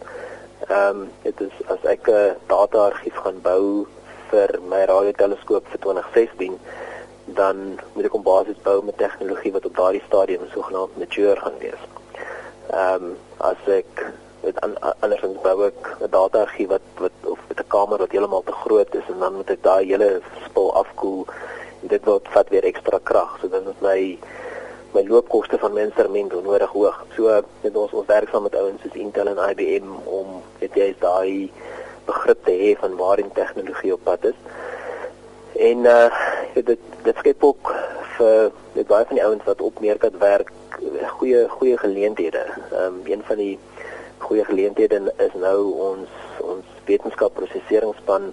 Ehm 0.68 1.00
um, 1.00 1.09
dit 1.22 1.40
is 1.40 1.54
as 1.66 1.83
ek 1.85 2.09
'n 2.09 2.35
data 2.46 2.78
argief 2.90 3.14
gaan 3.14 3.40
bou 3.42 3.87
vir 4.31 4.59
my 4.68 4.85
radioteleskoop 4.85 5.64
vir 5.70 5.78
2016 5.78 6.59
dan 7.35 7.79
moet 7.93 8.05
ek 8.05 8.14
'n 8.14 8.23
basis 8.23 8.59
bou 8.62 8.83
met 8.85 8.97
tegnologie 8.97 9.53
wat 9.53 9.67
op 9.67 9.77
daardie 9.77 10.03
stadium 10.07 10.49
sogenaamd 10.53 10.97
mature 10.97 11.37
gaan 11.37 11.59
wees. 11.59 11.83
Ehm 12.71 13.05
um, 13.05 13.17
as 13.37 13.61
ek 13.67 14.12
met 14.43 14.61
an, 14.61 14.77
andersins 15.01 15.41
bou 15.43 15.67
ek 15.67 15.97
'n 16.01 16.11
data 16.11 16.41
argief 16.41 16.69
wat 16.69 16.87
wat 16.99 17.12
of 17.25 17.38
'n 17.49 17.67
kamer 17.67 17.99
wat 17.99 18.11
heeltemal 18.11 18.43
te 18.47 18.53
groot 18.53 18.95
is 18.95 19.09
en 19.09 19.19
dan 19.19 19.35
moet 19.35 19.51
ek 19.51 19.62
daai 19.62 19.85
hele 19.87 20.21
spul 20.45 20.75
afkoel 20.75 21.27
en 21.83 21.88
dit 21.88 22.05
word 22.05 22.29
vat 22.29 22.49
weer 22.49 22.64
ekstra 22.64 22.99
krag. 23.03 23.38
So 23.41 23.49
dan 23.49 23.69
is 23.69 23.81
my 23.81 24.19
my 24.95 25.03
loopkoste 25.03 25.59
van 25.59 25.73
my 25.73 25.81
instrument 25.81 26.35
onnodig 26.35 26.71
hoog. 26.71 27.05
So 27.17 27.43
dit 27.62 27.77
ons 27.77 27.93
ons 27.93 28.07
werk 28.07 28.29
saam 28.29 28.43
met 28.43 28.57
ouens 28.57 28.83
soos 28.83 28.95
Intel 28.95 29.29
en 29.29 29.51
IBM 29.51 29.88
om 30.05 30.43
dit 30.59 30.75
jy 30.75 30.95
daai 31.01 31.51
begrip 32.07 32.45
te 32.45 32.55
hê 32.62 32.71
van 32.81 32.97
waar 32.97 33.17
die 33.17 33.33
tegnologie 33.35 33.93
op 33.93 34.05
pad 34.05 34.25
is. 34.33 34.38
En 35.71 35.79
uh 35.85 36.11
dit 36.62 36.79
dit 37.03 37.16
skep 37.16 37.44
ook 37.44 37.75
vir 38.18 38.51
dit 38.75 38.87
baie 38.87 39.05
van 39.05 39.16
die 39.16 39.25
ouens 39.25 39.44
wat 39.44 39.61
op 39.61 39.81
Meerkat 39.81 40.18
werk 40.18 40.53
goeie 41.18 41.49
goeie 41.49 41.77
geleenthede. 41.79 42.44
Ehm 42.73 42.85
um, 42.85 43.01
een 43.05 43.23
van 43.25 43.37
die 43.37 43.59
goeie 44.18 44.44
geleenthede 44.44 45.12
is 45.16 45.35
nou 45.35 45.73
ons 45.73 46.09
ons 46.38 46.64
wetenskapprosesseringsspan 46.85 48.33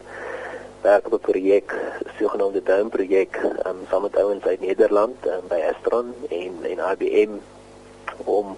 werk 0.82 1.06
op 1.06 1.14
'n 1.14 1.26
projek, 1.32 1.76
sogenaamde 2.18 2.64
Dome 2.64 2.90
projek, 2.90 3.40
um, 3.66 3.80
saam 3.90 4.02
met 4.02 4.18
ouens 4.18 4.46
uit 4.46 4.62
Nederland 4.62 5.16
um, 5.26 5.48
by 5.48 5.62
Astron 5.72 6.14
en 6.30 6.54
en 6.62 6.80
IBM 6.92 7.32
om 8.24 8.58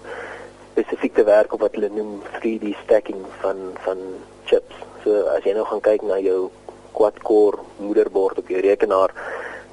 spesifiek 0.72 1.14
te 1.14 1.24
werk 1.24 1.52
op 1.52 1.60
wat 1.60 1.74
hulle 1.74 1.88
noem 1.88 2.22
3D 2.42 2.76
stacking 2.84 3.22
van 3.40 3.56
van 3.72 3.98
chips. 4.44 4.74
So 5.02 5.22
as 5.36 5.42
jy 5.44 5.52
nou 5.52 5.66
gaan 5.66 5.80
kyk 5.80 6.02
na 6.02 6.18
jou 6.18 6.50
quad-core 6.92 7.58
moederbord 7.76 8.38
op 8.38 8.48
jou 8.48 8.60
rekenaar, 8.60 9.10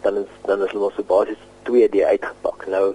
dan 0.06 0.22
is 0.22 0.34
dan 0.46 0.64
is 0.66 0.74
hulle 0.76 0.92
so 0.96 1.04
basies 1.12 1.42
2D 1.68 2.06
uitgepak. 2.14 2.68
Nou 2.74 2.86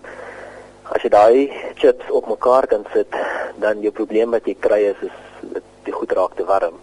as 0.94 1.02
jy 1.04 1.10
daai 1.14 1.40
chips 1.80 2.06
op 2.10 2.28
mekaar 2.30 2.66
kan 2.70 2.86
sit, 2.94 3.18
dan 3.62 3.82
jou 3.84 3.92
probleem 3.94 4.30
wat 4.34 4.46
jy 4.48 4.56
kry 4.66 4.82
is 4.92 5.02
is 5.08 5.18
dit 5.86 5.94
goed 5.94 6.14
raak 6.18 6.38
te 6.38 6.46
warm. 6.52 6.78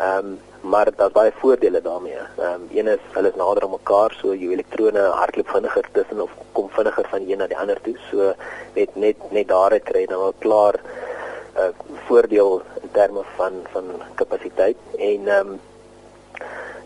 Ehm 0.00 0.34
um, 0.34 0.34
maar 0.64 0.88
daar's 0.96 1.12
baie 1.12 1.32
voordele 1.40 1.80
daarmee. 1.84 2.18
Ehm 2.18 2.52
um, 2.52 2.62
een 2.72 2.88
is 2.94 3.02
hulle 3.16 3.28
is 3.32 3.40
nader 3.40 3.66
aan 3.66 3.74
mekaar, 3.76 4.16
so 4.20 4.34
jou 4.34 4.52
elektrone 4.52 5.02
hardloop 5.20 5.50
vinniger 5.56 5.88
tussen 5.92 6.20
of 6.26 6.30
kom 6.52 6.70
vinniger 6.76 7.08
van 7.10 7.28
een 7.28 7.38
na 7.38 7.46
die 7.46 7.58
ander 7.58 7.80
toe. 7.86 7.96
So 8.10 8.32
net 8.78 8.96
net 8.96 9.30
net 9.30 9.48
daaruit 9.48 9.84
kry 9.90 10.04
jy 10.04 10.12
dan 10.12 10.24
al 10.28 10.38
klaar 10.46 10.80
'n 10.80 11.60
uh, 11.60 11.98
voordeel 12.06 12.62
in 12.82 12.90
terme 12.92 13.22
van 13.36 13.60
van 13.72 13.84
kapasiteit 14.14 14.76
en 14.98 15.28
ehm 15.28 15.52
um, 15.52 15.60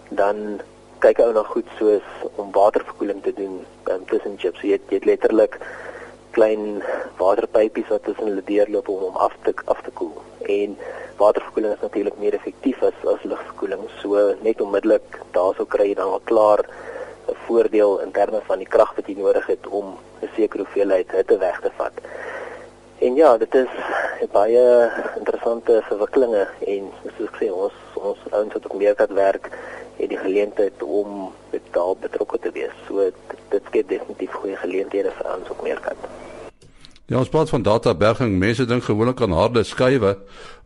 dan 0.09 0.61
kyk 1.02 1.20
ou 1.24 1.32
na 1.32 1.42
goed 1.42 1.68
soos 1.78 2.06
om 2.37 2.52
waterverkoeling 2.52 3.22
te 3.22 3.32
doen 3.32 3.61
um, 3.90 4.04
tussen 4.11 4.38
chips. 4.38 4.61
So, 4.61 4.66
jy 4.66 4.78
het, 4.78 4.88
jy 4.90 5.00
het 5.00 5.08
letterlik 5.08 5.61
klein 6.37 6.82
waterpypies 7.18 7.88
wat 7.92 8.04
tussen 8.06 8.30
hulle 8.30 8.44
deurloop 8.46 8.88
om 8.92 9.04
hom 9.06 9.16
af 9.26 9.34
te 9.46 9.54
af 9.72 9.80
te 9.87 9.92
koel. 10.00 10.14
En 10.46 10.76
waterverkoeling 11.18 11.74
is 11.74 11.82
natuurlik 11.82 12.18
meer 12.22 12.37
effektief 12.38 12.82
as 12.82 13.06
as 13.14 13.24
lugverkoeling. 13.30 13.87
So 14.02 14.34
net 14.46 14.61
onmiddellik 14.62 15.18
daarsou 15.37 15.66
kry 15.66 15.88
jy 15.90 15.96
dan 15.98 16.14
al 16.14 16.24
klaar 16.30 16.62
'n 17.28 17.37
voordeel 17.46 17.98
in 18.04 18.12
terme 18.12 18.40
van 18.50 18.58
die 18.58 18.70
krag 18.74 18.94
wat 18.96 19.08
jy 19.08 19.16
nodig 19.18 19.46
het 19.46 19.66
om 19.66 19.98
'n 20.22 20.30
sekere 20.37 20.62
hoeveelheid 20.62 21.11
hitte 21.11 21.38
weg 21.38 21.61
te 21.61 21.70
vat. 21.76 21.92
En 22.98 23.14
ja, 23.14 23.37
dit 23.38 23.54
is 23.54 23.72
baie 24.32 24.90
interessante 25.16 25.82
verwikkelinge 25.88 26.46
en 26.66 26.90
soos 27.02 27.28
ek 27.28 27.37
sê 27.40 27.50
ons 27.50 27.74
ons 27.94 28.18
ouens 28.30 28.52
wat 28.52 28.66
op 28.66 28.74
meerkat 28.74 29.11
werk 29.11 29.50
het 29.98 30.08
die 30.08 30.18
geleentheid 30.18 30.82
om 30.82 31.28
betaal 31.50 31.96
betrokke 32.00 32.38
te 32.38 32.54
wees. 32.54 32.74
So 32.87 33.08
dit, 33.11 33.37
dit 33.50 33.62
skep 33.70 33.88
definitief 33.88 34.32
goeie 34.40 34.56
geleenthede 34.56 35.12
vir 35.18 35.34
ons 35.34 35.50
op 35.50 35.62
meerkat. 35.66 36.08
Ja, 37.08 37.16
ons 37.16 37.30
praat 37.32 37.48
van 37.48 37.62
databerging. 37.64 38.34
Mense 38.37 38.66
dink 38.68 38.84
gewoonlik 38.84 39.22
aan 39.24 39.32
harde 39.32 39.62
skywe 39.64 40.11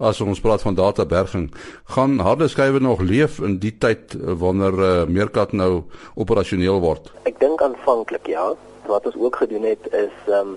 as 0.03 0.21
ons 0.21 0.41
praat 0.43 0.65
van 0.67 0.75
databerging. 0.75 1.53
Gaan 1.95 2.19
harde 2.19 2.49
skywe 2.51 2.81
nog 2.83 3.01
leef 3.01 3.39
in 3.39 3.61
die 3.63 3.71
tyd 3.79 4.17
wanneer 4.19 4.75
uh, 4.75 4.91
Meerkat 5.07 5.55
nou 5.55 5.85
operasioneel 6.19 6.81
word? 6.83 7.13
Ek 7.31 7.39
dink 7.39 7.63
aanvanklik 7.63 8.27
ja. 8.27 8.49
Wat 8.91 9.07
ons 9.07 9.21
ook 9.23 9.39
gedoen 9.39 9.69
het 9.71 9.87
is 9.95 10.17
um, 10.27 10.57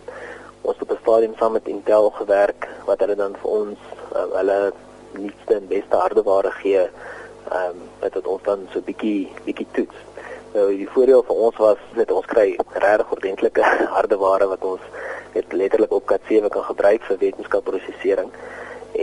ons 0.65 0.73
het 0.81 0.89
op 0.89 0.95
'n 0.97 1.01
stadium 1.03 1.37
saam 1.37 1.53
met 1.53 1.69
Intel 1.69 2.09
gewerk 2.17 2.65
wat 2.89 2.99
hulle 3.05 3.15
dan 3.15 3.37
vir 3.41 3.49
ons 3.51 3.79
uh, 4.15 4.25
hulle 4.41 4.73
nuutste 5.13 5.53
en 5.53 5.67
beste 5.67 5.95
hardeware 5.95 6.51
gee. 6.65 6.89
Ehm 7.51 7.69
um, 7.69 7.81
wat 8.01 8.27
ons 8.27 8.43
dan 8.43 8.67
so 8.73 8.81
bietjie 8.81 9.29
bietjie 9.45 9.67
toets. 9.77 9.97
Nou 10.53 10.69
die 10.71 10.89
voordeel 10.89 11.23
vir 11.27 11.41
ons 11.47 11.57
was 11.61 11.81
net 11.97 12.11
ons 12.11 12.25
kry 12.31 12.47
regtig 12.73 13.11
ordentlike 13.17 13.63
hardeware 13.95 14.47
wat 14.53 14.63
ons 14.63 14.81
dit 15.33 15.53
letterlik 15.53 15.91
op 15.93 16.07
Cat7 16.11 16.49
kan 16.49 16.63
gebruik 16.69 17.03
vir 17.09 17.21
wetenskapprosesering. 17.25 18.31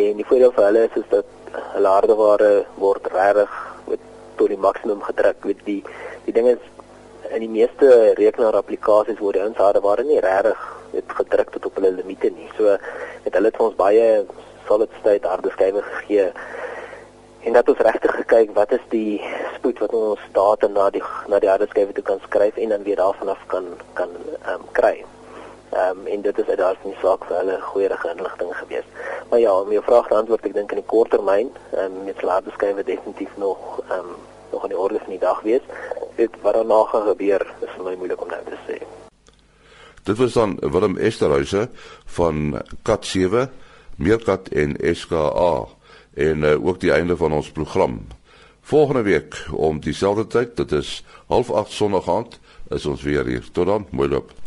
En 0.02 0.16
die 0.16 0.26
voordeel 0.26 0.55
vir 0.57 0.68
hulle 0.68 0.85
is 0.88 0.96
is 1.02 1.09
dat 1.12 1.59
hulle 1.74 1.94
hardeware 1.94 2.52
word 2.81 3.07
regtig 3.14 3.59
tot 4.37 4.48
die 4.48 4.59
maksimum 4.59 5.02
gedruk. 5.07 5.44
Met 5.44 5.64
die 5.68 5.83
die 6.26 6.35
ding 6.35 6.48
is 6.55 6.62
in 7.31 7.44
die 7.44 7.52
meeste 7.52 8.14
rekenaarapplikasies 8.18 9.20
word 9.20 9.38
die 9.38 9.62
hardeware 9.62 10.05
nie 10.09 10.20
regtig 10.24 10.64
met 10.92 11.14
gedruk 11.20 11.52
tot 11.55 11.68
op 11.68 11.78
hulle 11.78 11.92
limite 12.00 12.31
nie. 12.31 12.48
So 12.57 12.74
het 13.24 13.37
hulle 13.37 13.52
het 13.52 13.61
ons 13.61 13.78
baie 13.78 14.24
solid 14.66 14.90
state 15.00 15.28
harde 15.28 15.52
skywe 15.55 15.85
gegee. 15.92 16.33
En 17.42 17.52
dat 17.52 17.68
ons 17.68 17.78
regtig 17.78 18.14
gekyk 18.14 18.52
wat 18.55 18.72
is 18.72 18.85
die 18.88 19.20
spoed 19.55 19.78
wat 19.83 19.92
ons 19.92 20.20
data 20.33 20.68
na 20.68 20.90
die 20.94 21.02
na 21.28 21.40
die 21.42 21.50
harde 21.50 21.66
skywe 21.70 21.92
toe 21.96 22.05
kan 22.07 22.20
skryf 22.26 22.57
en 22.57 22.68
dan 22.74 22.83
weer 22.87 23.00
daarvan 23.00 23.33
af 23.35 23.42
kan 23.46 23.66
kan 23.98 24.14
ehm 24.42 24.55
um, 24.55 24.68
kry. 24.78 25.05
Ehm 25.72 25.98
um, 25.98 26.07
en 26.07 26.22
dit 26.22 26.38
is 26.38 26.46
uiteraard 26.46 26.85
nie 26.85 26.94
saak 27.00 27.24
vir 27.26 27.37
hulle 27.40 27.59
goeie 27.61 27.90
inligting 28.12 28.55
gewees. 28.61 28.87
Maar 29.31 29.40
ja, 29.40 29.55
om 29.61 29.72
jou 29.72 29.83
vraag 29.83 30.07
te 30.09 30.14
antwoord, 30.14 30.46
ek 30.46 30.55
dink 30.55 30.70
in 30.70 30.83
die 30.83 30.90
kort 30.94 31.11
termyn, 31.11 31.50
ehm 31.72 31.85
um, 31.85 32.05
met 32.05 32.22
slaapbeskrywe 32.22 32.85
definitief 32.85 33.37
nog 33.37 33.59
ehm 33.88 33.98
um, 33.98 34.14
nog 34.52 34.62
in 34.62 34.68
die 34.68 34.78
orde 34.78 34.98
van 34.98 35.14
die 35.16 35.18
dag 35.18 35.42
wees. 35.42 35.66
Dit 36.16 36.31
wat 36.42 36.55
daarna 36.55 36.83
gaan 36.85 37.07
gebeur, 37.07 37.46
is 37.61 37.74
vir 37.76 37.85
my 37.85 37.94
moeilik 37.96 38.22
om 38.22 38.28
nou 38.28 38.42
te 38.44 38.59
sê. 38.68 38.83
Dit 40.05 40.18
was 40.18 40.33
dan 40.33 40.57
Willem 40.61 40.96
Esterhuise 40.98 41.68
van 42.05 42.61
Kat 42.83 43.05
7, 43.07 43.50
Meerkat 43.96 44.48
en 44.48 44.76
SKA 44.94 45.82
en 46.14 46.38
uh, 46.38 46.66
ook 46.66 46.81
die 46.81 46.92
einde 46.92 47.16
van 47.16 47.33
ons 47.33 47.51
program. 47.51 48.01
Volgende 48.61 49.03
week 49.03 49.46
om 49.53 49.81
dieselfde 49.81 50.27
tyd, 50.27 50.57
dit 50.57 50.72
is 50.72 51.05
08:30 51.29 51.68
Sondag 51.68 52.09
aand, 52.09 52.40
is 52.68 52.87
ons 52.87 53.03
weer 53.03 53.27
hier. 53.27 53.44
Tot 53.53 53.66
dan, 53.66 53.87
mooi 53.90 54.09
loop. 54.09 54.41